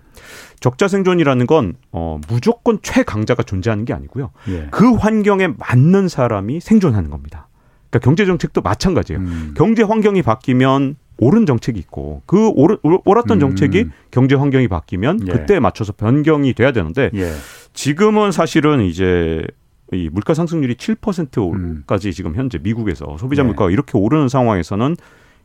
[0.59, 4.31] 적자 생존이라는 건 어, 무조건 최강자가 존재하는 게 아니고요.
[4.49, 4.67] 예.
[4.71, 7.47] 그 환경에 맞는 사람이 생존하는 겁니다.
[7.89, 9.21] 그러니까 경제 정책도 마찬가지예요.
[9.21, 9.53] 음.
[9.55, 13.39] 경제 환경이 바뀌면 옳은 정책이 있고 그 옳, 옳았던 음.
[13.39, 15.31] 정책이 경제 환경이 바뀌면 예.
[15.31, 17.31] 그때에 맞춰서 변경이 돼야 되는데 예.
[17.73, 19.45] 지금은 사실은 이제
[19.91, 22.11] 이 물가 상승률이 7%까지 음.
[22.11, 23.45] 지금 현재 미국에서 소비자 예.
[23.45, 24.95] 물가가 이렇게 오르는 상황에서는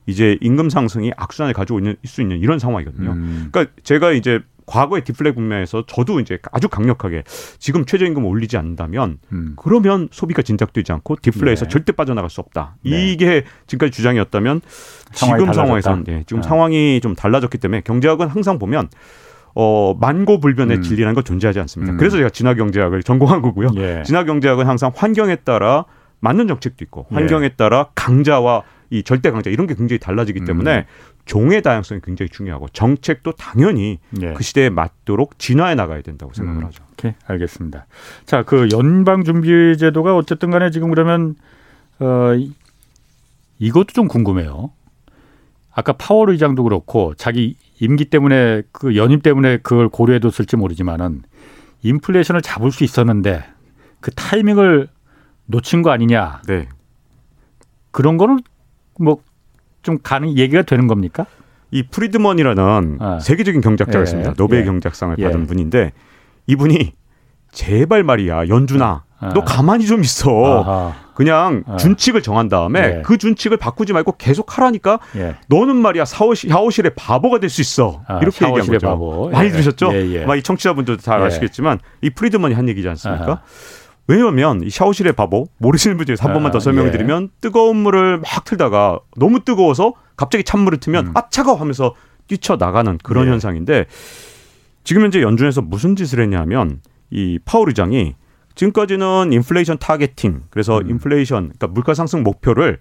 [0.07, 3.13] 이제 임금 상승이 악순환을 가지고 있는 수 있는 이런 상황이거든요.
[3.13, 3.49] 음.
[3.51, 7.25] 그러니까 제가 이제 과거의 디플레 국면에서 저도 이제 아주 강력하게
[7.59, 9.55] 지금 최저임금 올리지 않는다면 음.
[9.57, 11.69] 그러면 소비가 진작되지 않고 디플레에서 네.
[11.69, 12.77] 절대 빠져나갈 수 없다.
[12.85, 13.13] 네.
[13.13, 14.61] 이게 지금까지 주장이었다면
[15.13, 16.49] 지금 상황에서는 예, 지금 네.
[16.49, 18.89] 상황이 좀 달라졌기 때문에 경제학은 항상 보면
[19.55, 20.83] 어, 만고불변의 음.
[20.83, 21.93] 진리라는 건 존재하지 않습니다.
[21.93, 21.97] 음.
[21.97, 23.69] 그래서 제가 진화경제학을 전공한 거고요.
[23.77, 24.03] 예.
[24.05, 25.85] 진화경제학은 항상 환경에 따라
[26.21, 28.63] 맞는 정책도 있고 환경에 따라 강자와
[28.95, 30.45] 이 절대 강자 이런 게 굉장히 달라지기 음.
[30.45, 30.85] 때문에 음.
[31.25, 34.35] 종의 다양성이 굉장히 중요하고 정책도 당연히 예.
[34.35, 36.67] 그 시대에 맞도록 진화해 나가야 된다고 생각을 음.
[36.67, 36.85] 하죠.
[36.93, 37.87] 오케이, 알겠습니다.
[38.25, 41.35] 자, 그 연방 준비 제도가 어쨌든 간에 지금 그러면
[41.99, 42.33] 어
[43.59, 44.71] 이것도 좀 궁금해요.
[45.73, 51.23] 아까 파월 의장도 그렇고 자기 임기 때문에 그 연임 때문에 그걸 고려해뒀을지 모르지만은
[51.83, 53.45] 인플레이션을 잡을 수 있었는데
[54.01, 54.89] 그 타이밍을
[55.47, 56.43] 놓친 거 아니냐.
[56.47, 56.69] 네.
[57.91, 58.41] 그런 거는
[58.99, 59.19] 뭐
[59.85, 61.27] 좀 가능 얘기가 되는 겁니까?
[61.71, 63.19] 이 프리드먼이라는 아.
[63.21, 64.03] 세계적인 경제학자가 예.
[64.05, 64.35] 있습니다.
[64.35, 64.65] 노벨 예.
[64.65, 65.25] 경제학상을 예.
[65.25, 65.93] 받은 분인데
[66.47, 66.95] 이분이
[67.53, 69.29] 제발 말이야 연준아 아.
[69.35, 70.63] 너 가만히 좀 있어.
[70.65, 70.95] 아하.
[71.15, 71.77] 그냥 아.
[71.77, 73.03] 준칙을 정한 다음에 예.
[73.05, 75.37] 그 준칙을 바꾸지 말고 계속 하라니까 예.
[75.49, 78.03] 너는 말이야 샤워실, 샤워실의 바보가 될 수 있어.
[78.09, 78.87] 아, 이렇게 얘기한 거죠.
[78.89, 79.29] 바보.
[79.31, 79.53] 많이 예.
[79.53, 79.91] 들으셨죠?
[80.25, 83.25] 아마 이 청취자분들도 잘 아시겠지만 이 프리드먼이 한 얘기지 않습니까?
[83.27, 83.43] 아하.
[84.07, 86.93] 왜냐면 이 샤워실의 바보 모르시는 분들이 한 번만 더 아, 설명을 예.
[86.93, 91.13] 드리면 뜨거운 물을 막 틀다가 너무 뜨거워서 갑자기 찬물을 틀면 음.
[91.15, 91.95] 아 차가워 하면서
[92.27, 93.31] 뛰쳐 나가는 그런 예.
[93.31, 93.87] 현상인데
[94.83, 96.81] 지금 현재 연준에서 무슨 짓을 했냐면
[97.11, 98.15] 이 파월 의장이
[98.55, 100.91] 지금까지는 인플레이션 targeting 그래서 음.
[100.91, 102.79] 인플레이션 그러니까 물가 상승 목표를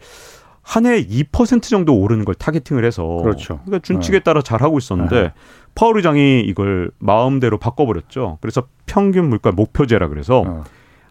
[0.64, 3.60] 한해2% 정도 오르는 걸 targeting을 해서 그렇죠.
[3.66, 4.24] 그러니까 준칙에 네.
[4.24, 5.34] 따라 잘 하고 있었는데 네.
[5.76, 8.38] 파월 의장이 이걸 마음대로 바꿔버렸죠.
[8.42, 10.64] 그래서 평균 물가 목표제라 그래서 어.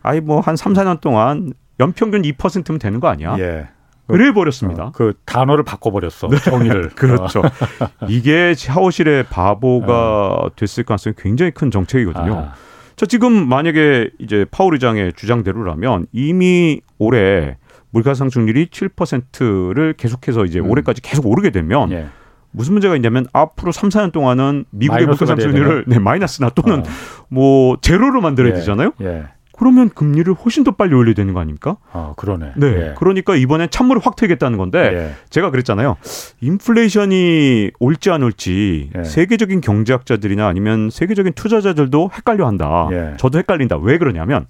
[0.03, 3.36] 아이 뭐 한 3, 4년 동안 연평균 2%면 되는 거 아니야?
[3.38, 3.68] 예.
[4.07, 4.84] 그래 버렸습니다.
[4.86, 6.28] 어, 그 단어를 바꿔버렸어.
[6.28, 6.36] 네.
[6.38, 6.90] 정의를.
[6.96, 7.40] 그렇죠.
[7.40, 8.07] 어.
[8.09, 10.50] 이게 샤워실의 바보가 어.
[10.57, 12.34] 됐을 가능성이 굉장히 큰 정책이거든요.
[12.34, 12.53] 아.
[12.96, 17.57] 자, 지금 만약에 이제 파월 의장의 주장대로라면 이미 올해
[17.90, 20.70] 물가 상승률이 7%를 계속해서 이제 음.
[20.70, 22.07] 올해까지 계속 오르게 되면 예.
[22.50, 26.80] 무슨 문제가 있냐면 앞으로 3, 4년 동안은 미국의 물가 마이너스가 돼야 상승률을 네, 마이너스나 또는
[26.80, 26.82] 어.
[27.28, 28.57] 뭐 제로로 만들어야 예.
[28.57, 28.92] 되잖아요.
[29.00, 29.24] 예.
[29.62, 31.76] 그러면 금리를 훨씬 더 빨리 올려야 되는 거 아닙니까?
[31.92, 32.54] 아, 그러네.
[32.56, 32.66] 네.
[32.66, 32.94] 예.
[32.98, 35.14] 그러니까 이번엔 찬물을 확 트겠다는 건데 예.
[35.30, 35.96] 제가 그랬잖아요.
[36.40, 39.04] 인플레이션이 올지 안 올지 예.
[39.04, 42.88] 세계적인 경제학자들이나 아니면 세계적인 투자자들도 헷갈려 한다.
[42.90, 43.14] 예.
[43.18, 43.76] 저도 헷갈린다.
[43.78, 44.46] 왜 그러냐면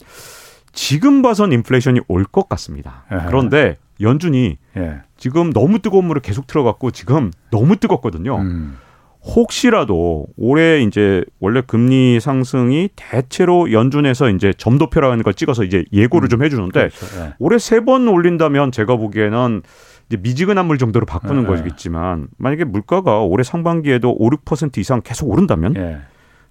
[0.73, 3.05] 지금 봐선 인플레이션이 올 것 같습니다.
[3.13, 3.25] 에헤.
[3.27, 5.01] 그런데 연준이 예.
[5.19, 8.37] 지금 너무 뜨거운 물을 계속 틀어갖고 지금 너무 뜨겁거든요.
[8.39, 8.79] 음.
[9.25, 16.43] 혹시라도 올해 이제 원래 금리 상승이 대체로 연준에서 이제 점도표라는 걸 찍어서 이제 예고를 좀
[16.43, 17.07] 해주는데 그렇죠.
[17.21, 17.35] 예.
[17.39, 19.63] 올해 세 번 올린다면 제가 보기에는
[20.09, 25.31] 이제 미지근한 물 정도로 바꾸는 예, 거겠지만 만약에 물가가 올해 상반기에도 5, 6% 이상 계속
[25.31, 25.99] 오른다면 예.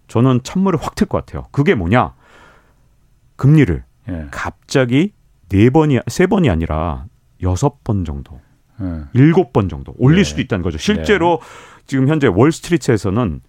[0.08, 1.48] 저는 찬물을 확 틀 것 같아요.
[1.52, 2.14] 그게 뭐냐?
[3.36, 4.26] 금리를 예.
[4.32, 5.12] 갑자기
[5.50, 7.06] 네 번이 세 번이 아니라
[7.44, 8.40] 여섯 번 정도,
[8.82, 9.02] 예.
[9.14, 10.24] 일곱 번 정도 올릴 예.
[10.24, 10.78] 수도 있다는 거죠.
[10.78, 11.40] 실제로
[11.86, 13.42] 지금 현재 월스트리트에서는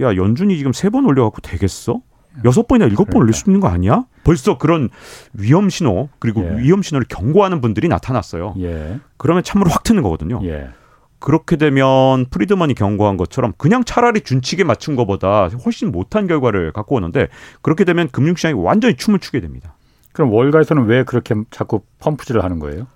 [0.00, 2.00] 야 연준이 지금 세 번 올려갖고 되겠어?
[2.44, 4.04] 여섯 번이나 일곱 번 올릴 수 있는 거 아니야?
[4.24, 4.88] 벌써 그런
[5.34, 6.58] 위험 신호 그리고 예.
[6.62, 8.54] 위험 신호를 경고하는 분들이 나타났어요.
[8.60, 9.00] 예.
[9.18, 10.40] 그러면 찬물을 확 트는 거거든요.
[10.44, 10.70] 예.
[11.18, 17.28] 그렇게 되면 프리드먼이 경고한 것처럼 그냥 차라리 준칙에 맞춘 것보다 훨씬 못한 결과를 갖고 오는데
[17.60, 19.76] 그렇게 되면 금융시장이 완전히 춤을 추게 됩니다.
[20.12, 22.86] 그럼 월가에서는 왜 그렇게 자꾸 펌프질을 하는 거예요?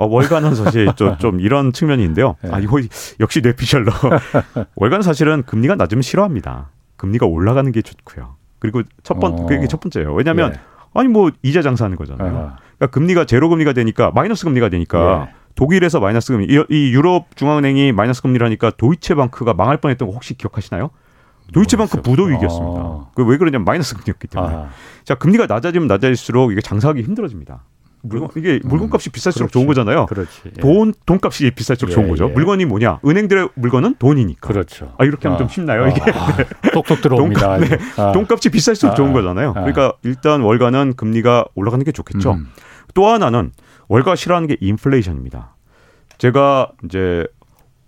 [0.00, 2.36] 어, 월간은 사실 좀, 좀 이런 측면인데요.
[2.46, 2.48] 예.
[2.50, 2.80] 아, 이거
[3.20, 3.92] 역시 뇌피셜러.
[4.74, 6.70] 월간은 사실은 금리가 낮으면 싫어합니다.
[6.96, 8.36] 금리가 올라가는 게 좋고요.
[8.58, 9.46] 그리고 첫 번, 어.
[9.46, 10.14] 그게 첫 번째예요.
[10.14, 10.60] 왜냐하면 예.
[10.94, 12.28] 아니 뭐 이자 장사하는 거잖아요.
[12.28, 12.56] 아하.
[12.78, 15.34] 그러니까 금리가 제로 금리가 되니까 마이너스 금리가 되니까 예.
[15.54, 20.90] 독일에서 마이너스 금리, 이, 이 유럽 중앙은행이 마이너스 금리라니까 도이체방크가 망할 뻔했던 거 혹시 기억하시나요?
[21.52, 22.00] 도이체방크.
[22.00, 22.80] 부도 위기였습니다.
[22.80, 23.06] 아.
[23.14, 24.54] 그왜 그러냐면 마이너스 금리였기 때문에.
[24.54, 24.68] 아,
[25.04, 27.64] 자 금리가 낮아지면 낮아질수록 이게 장사하기 힘들어집니다.
[28.02, 29.52] 물건 이게 물건값이 비쌀수록 그렇지.
[29.52, 30.06] 좋은 거잖아요.
[30.06, 30.40] 그렇지.
[30.46, 30.60] 예.
[30.60, 32.28] 돈 돈값이 비쌀수록 예, 좋은 거죠.
[32.30, 32.32] 예.
[32.32, 33.00] 물건이 뭐냐?
[33.06, 34.48] 은행들의 물건은 돈이니까.
[34.48, 34.94] 그렇죠.
[34.98, 35.38] 아 이렇게 하면 아.
[35.38, 35.84] 좀 쉽나요?
[35.84, 36.00] 아, 이게
[36.72, 37.58] 똑똑 들어옵니다.
[37.58, 37.78] 돈값, 네.
[38.02, 38.12] 아.
[38.12, 39.50] 돈값이 비쌀수록 아, 좋은 아, 거잖아요.
[39.50, 39.52] 아.
[39.54, 42.32] 그러니까 일단 월가는 금리가 올라가는 게 좋겠죠.
[42.32, 42.48] 음.
[42.94, 43.52] 또 하나는
[43.88, 45.54] 월가 싫어하는 게 인플레이션입니다.
[46.18, 47.26] 제가 이제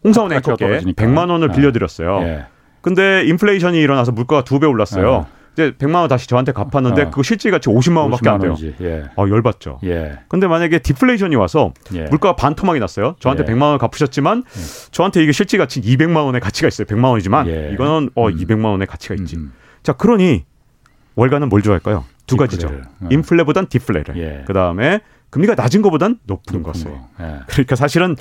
[0.04, 1.04] 홍사훈 앵커께 떨어지니까.
[1.04, 1.54] 100만 원을 아.
[1.54, 2.18] 빌려드렸어요.
[2.22, 2.46] 예.
[2.82, 5.26] 근데 인플레이션이 일어나서 물가가 두 배 올랐어요.
[5.52, 5.54] 아.
[5.54, 7.10] 이제 100만 원 다시 저한테 갚았는데 아.
[7.10, 8.50] 그거 실질 가치 50만 원밖에 안 50만 돼요.
[8.52, 8.74] 원이지.
[8.80, 9.04] 예.
[9.16, 9.80] 아, 열받죠.
[9.84, 10.18] 예.
[10.28, 12.04] 근데 만약에 디플레이션이 와서 예.
[12.04, 13.16] 물가가 반토막이 났어요.
[13.20, 13.52] 저한테 예.
[13.52, 14.44] 100만 원 갚으셨지만
[14.90, 16.86] 저한테 이게 실질 가치 200만 원의 가치가 있어요.
[16.86, 17.70] 100만 원이지만 예.
[17.72, 18.36] 이거는 어 음.
[18.36, 19.36] 200만 원의 가치가 있지.
[19.36, 19.52] 음.
[19.82, 20.44] 자, 그러니
[21.14, 22.04] 월가는 뭘 좋아할까요?
[22.26, 22.68] 두 가지죠.
[22.68, 22.84] 디플레를.
[23.02, 23.08] 어.
[23.10, 24.16] 인플레보단 디플레를.
[24.16, 24.44] 예.
[24.46, 25.00] 그다음에
[25.30, 26.90] 금리가 낮은 것보단 높은 것을.
[26.90, 27.08] 거.
[27.20, 27.40] 예.
[27.48, 28.16] 그러니까 사실은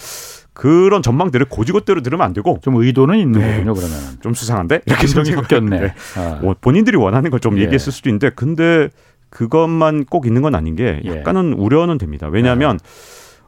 [0.53, 3.51] 그런 전망들을 고지고대로 들으면 안 되고 좀 의도는 있는 네.
[3.51, 3.97] 거군요, 그러면.
[4.21, 5.79] 좀 수상한데 이렇게 감정이 좀 섞였네.
[5.79, 5.93] 네.
[6.17, 6.39] 아.
[6.41, 7.63] 뭐 본인들이 원하는 걸좀 예.
[7.63, 8.89] 얘기했을 수도 있는데 근데
[9.29, 11.09] 그것만 꼭 있는 건 아닌 게 예.
[11.09, 12.27] 약간은 우려는 됩니다.
[12.27, 12.79] 왜냐하면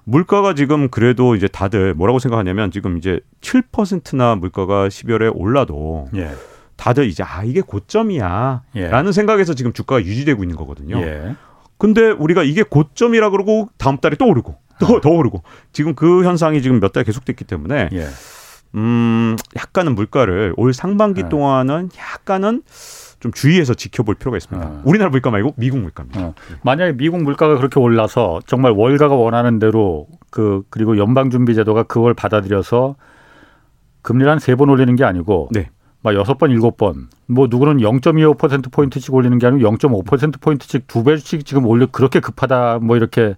[0.05, 6.31] 물가가 지금 그래도 이제 다들 뭐라고 생각하냐면 지금 이제 7%나 물가가 12월에 올라도 예.
[6.77, 8.87] 다들 이제 아 이게 고점이야 예.
[8.87, 10.97] 라는 생각에서 지금 주가가 유지되고 있는 거거든요.
[11.01, 11.35] 예.
[11.77, 16.61] 근데 우리가 이게 고점이라 그러고 다음 달에 또 오르고 또 더 오르고 지금 그 현상이
[16.61, 18.07] 지금 몇 달 계속됐기 때문에 예.
[18.75, 21.29] 음 약간은 물가를 올 상반기 네.
[21.29, 22.63] 동안은 약간은
[23.19, 24.67] 좀 주의해서 지켜볼 필요가 있습니다.
[24.67, 24.81] 어.
[24.83, 26.21] 우리나라 물가 말고 미국 물가입니다.
[26.21, 26.33] 어.
[26.63, 32.95] 만약에 미국 물가가 그렇게 올라서 정말 월가가 원하는 대로 그 그리고 연방준비제도가 그걸 받아들여서
[34.01, 35.69] 금리를 한 세 번 올리는 게 아니고 네.
[36.01, 41.03] 막 여섯 번 일곱 번 뭐 누구는 0.25% 포인트씩 올리는 게 아니고 0.5% 포인트씩 두
[41.03, 43.35] 배씩 지금 올려 그렇게 급하다 뭐 이렇게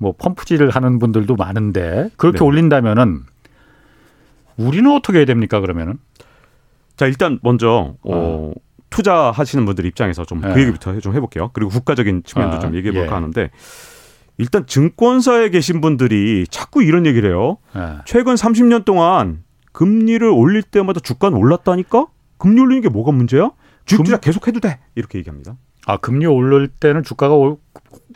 [0.00, 2.44] 뭐 펌프질을 하는 분들도 많은데 그렇게 네.
[2.44, 3.20] 올린다면은
[4.56, 5.98] 우리는 어떻게 해야 됩니까 그러면은
[6.96, 8.52] 자 일단 먼저 어,
[8.88, 10.60] 투자하시는 분들 입장에서 좀그 네.
[10.62, 11.50] 얘기부터 좀 해볼게요.
[11.52, 13.14] 그리고 국가적인 측면도 아, 좀 얘기해볼까 예.
[13.14, 13.50] 하는데
[14.38, 17.58] 일단 증권사에 계신 분들이 자꾸 이런 얘기를 해요.
[17.76, 17.98] 예.
[18.06, 22.06] 최근 30년 동안 금리를 올릴 때마다 주가는 올랐다니까?
[22.38, 23.50] 금리 올리는 게 뭐가 문제야?
[23.84, 24.78] 주식 투자 계속 해도 돼.
[24.94, 25.56] 이렇게 얘기합니다.
[25.86, 27.56] 아 금리 오를 때는 주가가 올-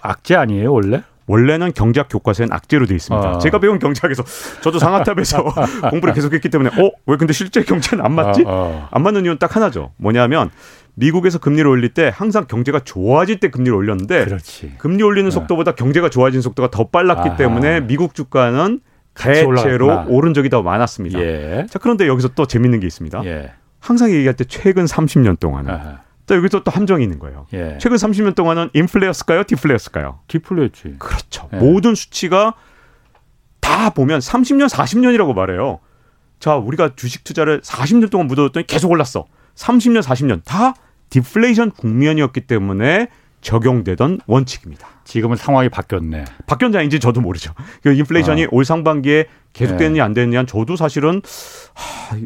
[0.00, 1.02] 악재 아니에요 원래?
[1.26, 3.28] 원래는 경제학 교과서엔 악재로 돼 있습니다.
[3.28, 3.38] 아.
[3.38, 4.22] 제가 배운 경제학에서
[4.60, 5.42] 저도 상하탑에서
[5.90, 8.44] 공부를 계속했기 때문에 어 왜 근데 실제 경제는 안 맞지?
[8.46, 8.88] 아, 아.
[8.90, 9.92] 안 맞는 이유는 딱 하나죠.
[9.98, 10.50] 뭐냐면
[10.94, 14.74] 미국에서 금리를 올릴 때 항상 경제가 좋아질 때 금리를 올렸는데 그렇지.
[14.78, 17.36] 금리 올리는 속도보다 경제가 좋아진 속도가 더 빨랐기.
[17.36, 18.80] 때문에 미국 주가는
[19.14, 20.04] 대체로.
[20.08, 21.20] 오른 적이 더 많았습니다.
[21.20, 21.66] 예.
[21.70, 23.22] 자 그런데 여기서 또 재밌는 게 있습니다.
[23.24, 23.52] 예.
[23.80, 25.98] 항상 얘기할 때 최근 30년 동안은 아하.
[26.26, 27.46] 또 여기서 또 함정이 있는 거예요.
[27.52, 27.78] 예.
[27.80, 29.44] 최근 30년 동안은 인플레였을까요?
[29.44, 30.20] 디플레였을까요?
[30.28, 30.96] 디플레였지.
[30.98, 31.48] 그렇죠.
[31.52, 31.56] 예.
[31.56, 32.54] 모든 수치가
[33.60, 35.80] 다 보면 30년, 40년이라고 말해요.
[36.40, 39.26] 자, 우리가 주식 투자를 40년 동안 묻어뒀더니 계속 올랐어.
[39.54, 40.74] 30년, 40년 다
[41.10, 43.08] 디플레이션 국면이었기 때문에
[43.40, 44.88] 적용되던 원칙입니다.
[45.04, 46.24] 지금은 상황이 바뀌었네.
[46.46, 47.52] 바뀌었냐인지 저도 모르죠.
[47.82, 48.48] 그 인플레이션이 어.
[48.50, 50.00] 올 상반기에 계속되느냐 네.
[50.00, 51.20] 안 되느냐 저도 사실은
[51.74, 52.16] 하,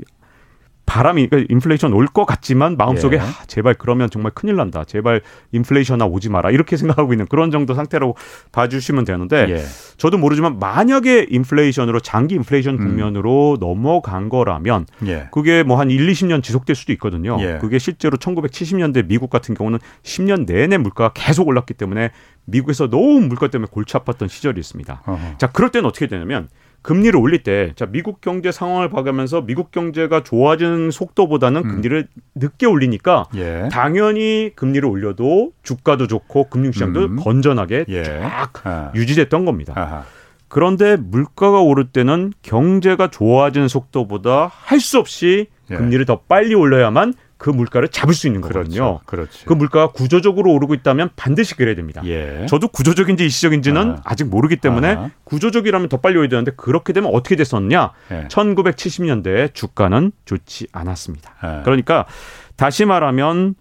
[0.89, 3.21] 바람이 그러니까 인플레이션 올 것 같지만 마음속에 예.
[3.21, 4.85] 하, 제발 그러면 정말 큰일 난다.
[4.85, 5.21] 제발
[5.53, 6.51] 인플레이션아 오지 마라.
[6.51, 8.17] 이렇게 생각하고 있는 그런 정도 상태라고
[8.53, 9.63] 봐주시면 되는데 예.
[9.99, 12.79] 저도 모르지만 만약에 인플레이션으로 장기 인플레이션 음.
[12.79, 15.29] 국면으로 넘어간 거라면 예.
[15.31, 17.37] 그게 뭐 한 1, 20년 지속될 수도 있거든요.
[17.41, 17.59] 예.
[17.61, 22.11] 그게 실제로 1970년대 미국 같은 경우는 10년 내내 물가가 계속 올랐기 때문에
[22.47, 25.03] 미국에서 너무 물가 때문에 골치 아팠던 시절이 있습니다.
[25.07, 25.19] 어허.
[25.39, 26.49] 자, 그럴 때는 어떻게 되냐면
[26.89, 31.69] 금리를 올릴 때, 자, 미국 경제 상황을 봐가면서 미국 경제가 좋아지는 속도보다는 음.
[31.69, 33.69] 금리를 늦게 올리니까 예.
[33.71, 37.17] 당연히 금리를 올려도 주가도 좋고 금융시장도 음.
[37.17, 38.05] 건전하게 예.
[38.05, 38.91] 쫙 아.
[38.95, 39.75] 유지됐던 겁니다.
[39.77, 40.05] 아하.
[40.49, 45.77] 그런데 물가가 오를 때는 경제가 좋아지는 속도보다 할 수 없이 예.
[45.77, 49.01] 금리를 더 빨리 올려야만 그 물가를 잡을 수 있는 거거든요.
[49.07, 49.29] 그렇죠.
[49.31, 49.47] 그렇지.
[49.47, 52.03] 그 물가가 구조적으로 오르고 있다면 반드시 그래야 됩니다.
[52.05, 52.47] 예.
[52.49, 53.97] 저도 구조적인지 일시적인지는 아.
[54.05, 54.15] 아.
[54.17, 55.11] 직 모르기 때문에 아하.
[55.23, 57.93] 구조적이라면 더 빨리 올려야 되는데 그렇게 되면 어떻게 됐었냐?
[58.11, 58.27] 예.
[58.29, 61.35] 1970년대에 주가는 좋지 않았습니다.
[61.45, 61.63] 예.
[61.63, 62.07] 그러니까
[62.57, 63.55] 다시 말하면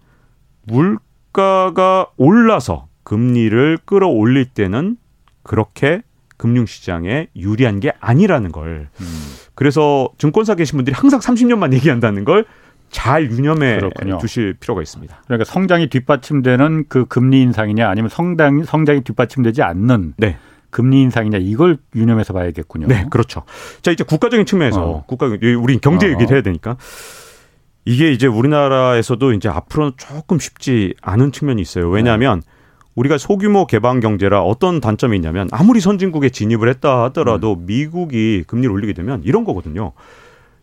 [0.64, 4.96] 물가가 올라서 금리를 끌어올릴 때는
[5.44, 6.02] 그렇게
[6.36, 8.88] 금융시장에 유리한 게 아니라는 걸.
[9.00, 9.34] 음.
[9.54, 12.44] 그래서 증권사 계신 분들이 항상 30년만 얘기한다는 걸
[12.90, 14.18] 잘 유념해 그렇군요.
[14.18, 15.22] 두실 필요가 있습니다.
[15.26, 20.38] 그러니까 성장이 뒷받침되는 그 금리 인상이냐 아니면 성장 성장이 뒷받침되지 않는 네.
[20.70, 22.88] 금리 인상이냐 이걸 유념해서 봐야겠군요.
[22.88, 23.42] 네, 그렇죠.
[23.82, 25.04] 자, 이제 국가적인 측면에서 어.
[25.06, 26.10] 국가 우리 경제 어.
[26.10, 26.76] 얘기를 해야 되니까
[27.84, 31.88] 이게 이제 우리나라에서도 이제 앞으로는 조금 쉽지 않은 측면이 있어요.
[31.88, 32.42] 왜냐하면
[32.94, 37.64] 우리가 소규모 개방 경제라 어떤 단점이 있냐면 아무리 선진국에 진입을 했다 하더라도 음.
[37.66, 39.92] 미국이 금리를 올리게 되면 이런 거거든요.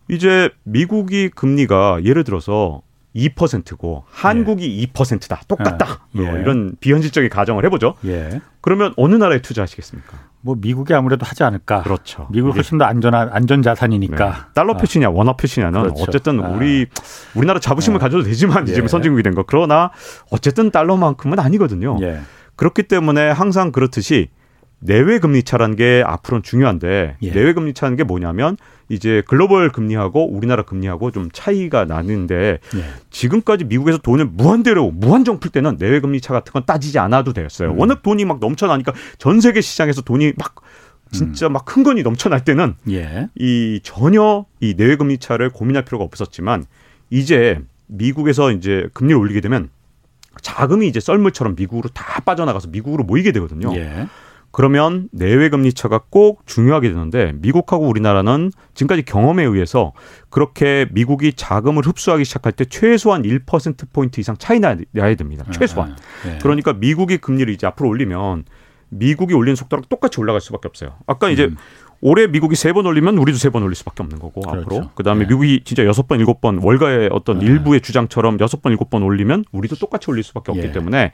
[0.09, 2.81] 이제 미국이 금리가 예를 들어서
[3.15, 5.41] 2%고 한국이 2%다.
[5.47, 6.07] 똑같다.
[6.15, 6.21] 예.
[6.21, 7.95] 뭐 이런 비현실적인 가정을 해보죠.
[8.05, 8.41] 예.
[8.59, 10.17] 그러면 어느 나라에 투자하시겠습니까?
[10.41, 11.81] 뭐 미국이 아무래도 하지 않을까.
[11.83, 12.27] 그렇죠.
[12.31, 13.63] 이게 훨씬 더 안전한 안전 네.
[13.63, 14.49] 자산이니까.
[14.53, 14.77] 달러 아.
[14.77, 16.03] 표시냐 원화 표시냐는 그렇죠.
[16.03, 16.49] 어쨌든 아.
[16.49, 16.87] 우리
[17.35, 18.01] 우리나라 자부심을 아.
[18.01, 18.87] 가져도 되지만 이제 예.
[18.87, 19.43] 선진국이 된 거.
[19.43, 19.91] 그러나
[20.29, 21.97] 어쨌든 달러만큼은 아니거든요.
[22.01, 22.19] 예.
[22.57, 24.27] 그렇기 때문에 항상 그렇듯이
[24.79, 27.31] 내외 금리 차라는 게 앞으로는 중요한데 예.
[27.31, 28.57] 내외 금리 차는 게 뭐냐면
[28.89, 32.83] 이제 글로벌 금리하고 우리나라 금리하고 좀 차이가 나는데 예.
[33.09, 37.71] 지금까지 미국에서 돈을 무한대로 무한정 풀 때는 내외 금리 차 같은 건 따지지 않아도 되었어요.
[37.71, 37.79] 음.
[37.79, 41.11] 워낙 돈이 막 넘쳐나니까 전 세계 시장에서 돈이 막 음.
[41.11, 43.29] 진짜 막큰 건이 넘쳐날 때는 예.
[43.35, 46.65] 이 전혀 이 내외 금리 차를 고민할 필요가 없었지만
[47.09, 49.69] 이제 미국에서 이제 금리를 올리게 되면
[50.41, 53.75] 자금이 이제 썰물처럼 미국으로 다 빠져나가서 미국으로 모이게 되거든요.
[53.75, 54.07] 예.
[54.55, 59.91] 그러면 내외 금리 차가 꼭 중요하게 되는데 미국하고 우리나라는 지금까지 경험에 의해서
[60.29, 64.77] 그렇게 미국이 자금을 흡수하기 시작할 때 최소한 1% 포인트 이상 차이 나야
[65.17, 65.43] 됩니다.
[65.51, 65.97] 최소한.
[66.25, 66.37] 예.
[66.41, 68.45] 그러니까 미국이 금리를 이제 앞으로 올리면
[68.87, 70.93] 미국이 올리는 속도랑 똑같이 올라갈 수밖에 없어요.
[71.05, 71.57] 아까 이제 음.
[71.99, 74.61] 올해 미국이 세 번 올리면 우리도 세 번 올릴 수밖에 없는 거고 그렇죠.
[74.67, 75.27] 앞으로 그다음에 네.
[75.27, 77.45] 미국이 진짜 여섯 번 일곱 번 월가의 어떤 네.
[77.45, 80.71] 일부의 주장처럼 여섯 번 일곱 번 올리면 우리도 똑같이 올릴 수밖에 없기 예.
[80.71, 81.11] 때문에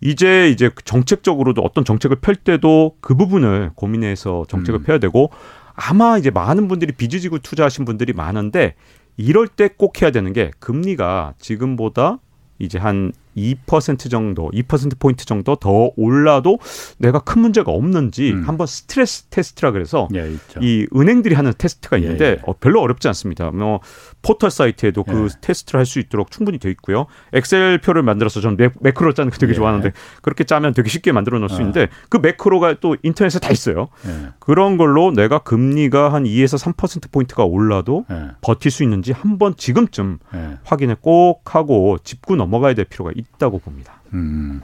[0.00, 4.84] 이제 이제 정책적으로도 어떤 정책을 펼 때도 그 부분을 고민해서 정책을 음.
[4.84, 5.30] 펴야 되고
[5.74, 8.74] 아마 이제 많은 분들이 빚지고 투자하신 분들이 많은데
[9.16, 12.18] 이럴 때 꼭 해야 되는 게 금리가 지금보다
[12.58, 16.58] 이제 한 2% 정도, 2% 포인트 정도 더 올라도
[16.98, 18.42] 내가 큰 문제가 없는지 음.
[18.46, 20.30] 한번 스트레스 테스트라 그래서 예.
[20.60, 22.38] 이 은행들이 하는 테스트가 있는데 예, 예.
[22.46, 23.50] 어, 별로 어렵지 않습니다.
[23.50, 23.80] 뭐
[24.22, 25.38] 포털 사이트에도 그 예.
[25.40, 27.06] 테스트를 할 수 있도록 충분히 돼 있고요.
[27.32, 29.54] 엑셀 표를 만들어서 저는 매, 매크로 짜는 거 되게 예.
[29.54, 31.58] 좋아하는데 그렇게 짜면 되게 쉽게 만들어 놓을 수 어.
[31.58, 33.88] 있는데 그 매크로가 또 인터넷에 다 있어요.
[34.06, 34.30] 예.
[34.38, 38.30] 그런 걸로 내가 금리가 한 2에서 3% 포인트가 올라도 예.
[38.40, 40.58] 버틸 수 있는지 한번 지금쯤 예.
[40.64, 43.94] 확인을 꼭 하고 짚고 넘어가야 될 필요가 있 다고 봅니다.
[44.12, 44.60] 음.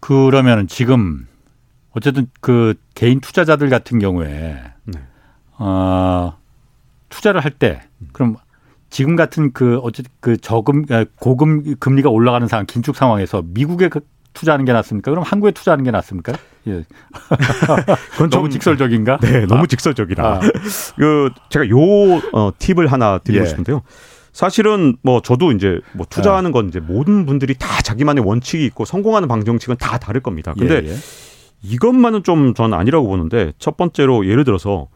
[0.00, 1.26] 그러면은 지금
[1.92, 5.00] 어쨌든 그 개인 투자자들 같은 경우에 네.
[5.58, 6.36] 어,
[7.08, 7.80] 투자를 할 때
[8.12, 8.36] 그럼
[8.88, 14.00] 지금 같은 그 어쨌든 그 저금 아, 고금 금리가 올라가는 상황 긴축 상황에서 미국에 그
[14.32, 15.10] 투자하는 게 낫습니까?
[15.10, 16.32] 그럼 한국에 투자하는 게 낫습니까?
[16.68, 16.84] 예.
[18.12, 19.18] 그건 너무 좀- 직설적인가?
[19.18, 20.26] 네, 너무 직설적이라.
[20.26, 20.40] 아.
[20.96, 21.76] 그 제가 요
[22.32, 23.48] 어, 팁을 하나 드리고 예.
[23.48, 23.82] 싶은데요.
[24.32, 29.28] 사실은 뭐 저도 이제 뭐 투자하는 건 이제 모든 분들이 다 자기만의 원칙이 있고 성공하는
[29.28, 30.54] 방정칙은 다 다를 겁니다.
[30.58, 30.94] 근데 예, 예.
[31.62, 34.88] 이것만은 좀 저는 아니라고 보는데 첫 번째로 예를 들어서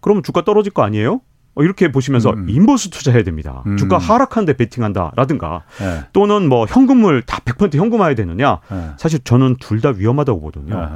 [0.00, 1.20] 그럼 주가 떨어질 거 아니에요?
[1.54, 2.46] 어, 이렇게 보시면서 음.
[2.48, 3.62] inverse 투자해야 됩니다.
[3.66, 3.76] 음.
[3.76, 6.00] 주가 하락하는데 베팅한다라든가 네.
[6.14, 8.60] 또는 뭐 현금을 다 100% 현금화해야 되느냐.
[8.70, 8.90] 네.
[8.96, 10.80] 사실 저는 둘 다 위험하다고 보거든요.
[10.80, 10.86] 네.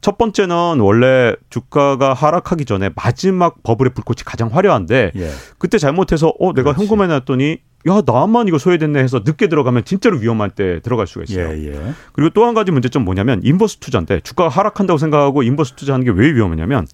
[0.00, 5.30] 첫 번째는 원래 주가가 하락하기 전에 마지막 버블의 불꽃이 가장 화려한데 예.
[5.58, 7.58] 그때 잘못해서 어 내가 현금해 놨더니
[7.88, 11.48] 야 나만 이거 소외됐네 해서 늦게 들어가면 진짜로 위험할 때 들어갈 수가 있어요.
[11.50, 11.92] 예, 예.
[12.12, 16.32] 그리고 또 한 가지 문제점 뭐냐면 inverse 투자인데 주가가 하락한다고 생각하고 inverse 투자하는 게 왜
[16.32, 16.86] 위험하냐면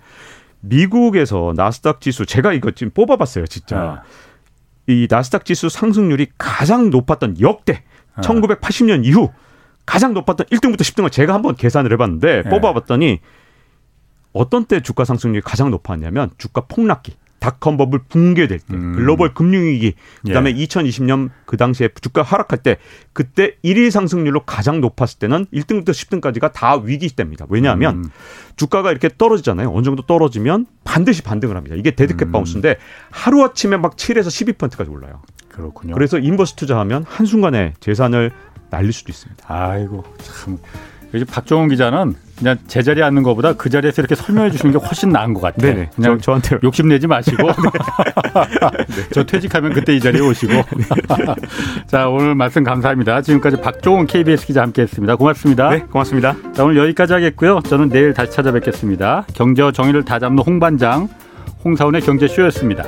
[0.62, 3.78] 미국에서 나스닥 지수 제가 이거 지금 뽑아봤어요, 진짜.
[3.78, 4.02] 아.
[4.86, 7.84] 이 나스닥 지수 상승률이 가장 높았던 역대
[8.14, 8.20] 아.
[8.22, 9.30] 1980년 이후
[9.84, 12.50] 가장 높았던 1등부터 10등을 제가 한번 계산을 해봤는데 네.
[12.50, 13.20] 뽑아봤더니
[14.32, 17.14] 어떤 때 주가 상승률이 가장 높았냐면 주가 폭락기.
[17.42, 18.92] 닷컴 버블 붕괴될 때, 음.
[18.94, 20.64] 글로벌 금융위기, 그다음에 예.
[20.64, 22.76] 2020년 그 당시에 주가 하락할 때,
[23.12, 27.46] 그때 1위 상승률로 가장 높았을 때는 1등부터 10등까지가 다 위기 때입니다.
[27.48, 28.10] 왜냐하면 음.
[28.54, 29.72] 주가가 이렇게 떨어지잖아요.
[29.74, 31.74] 어느 정도 떨어지면 반드시 반등을 합니다.
[31.76, 32.32] 이게 dead cat 음.
[32.32, 32.76] bounce인데
[33.10, 35.20] 하루 아침에 막 7에서 12%까지 올라요.
[35.48, 35.94] 그렇군요.
[35.94, 38.30] 그래서 inverse 투자하면 한 순간에 재산을
[38.70, 39.44] 날릴 수도 있습니다.
[39.48, 40.58] 아이고 참.
[41.14, 45.34] 요즘 박종훈 기자는 그냥 제자리에 앉는 것보다 그 자리에서 이렇게 설명해 주시는 게 훨씬 나은
[45.34, 45.74] 것 같아요.
[45.74, 45.90] 네네.
[45.94, 49.02] 그냥 저, 한테 욕심내지 마시고 네.
[49.12, 51.34] 저 퇴직하면 그때 이 자리에 오시고 네.
[51.86, 53.22] 자 오늘 말씀 감사합니다.
[53.22, 55.16] 지금까지 박종훈 KBS 기자 함께했습니다.
[55.16, 55.70] 고맙습니다.
[55.70, 56.34] 네, 고맙습니다.
[56.52, 57.60] 자 오늘 여기까지 하겠고요.
[57.60, 59.26] 저는 내일 다시 찾아뵙겠습니다.
[59.34, 61.08] 경제와 정의를 다잡는 홍반장
[61.64, 62.84] 홍사원의 경제쇼였습니다.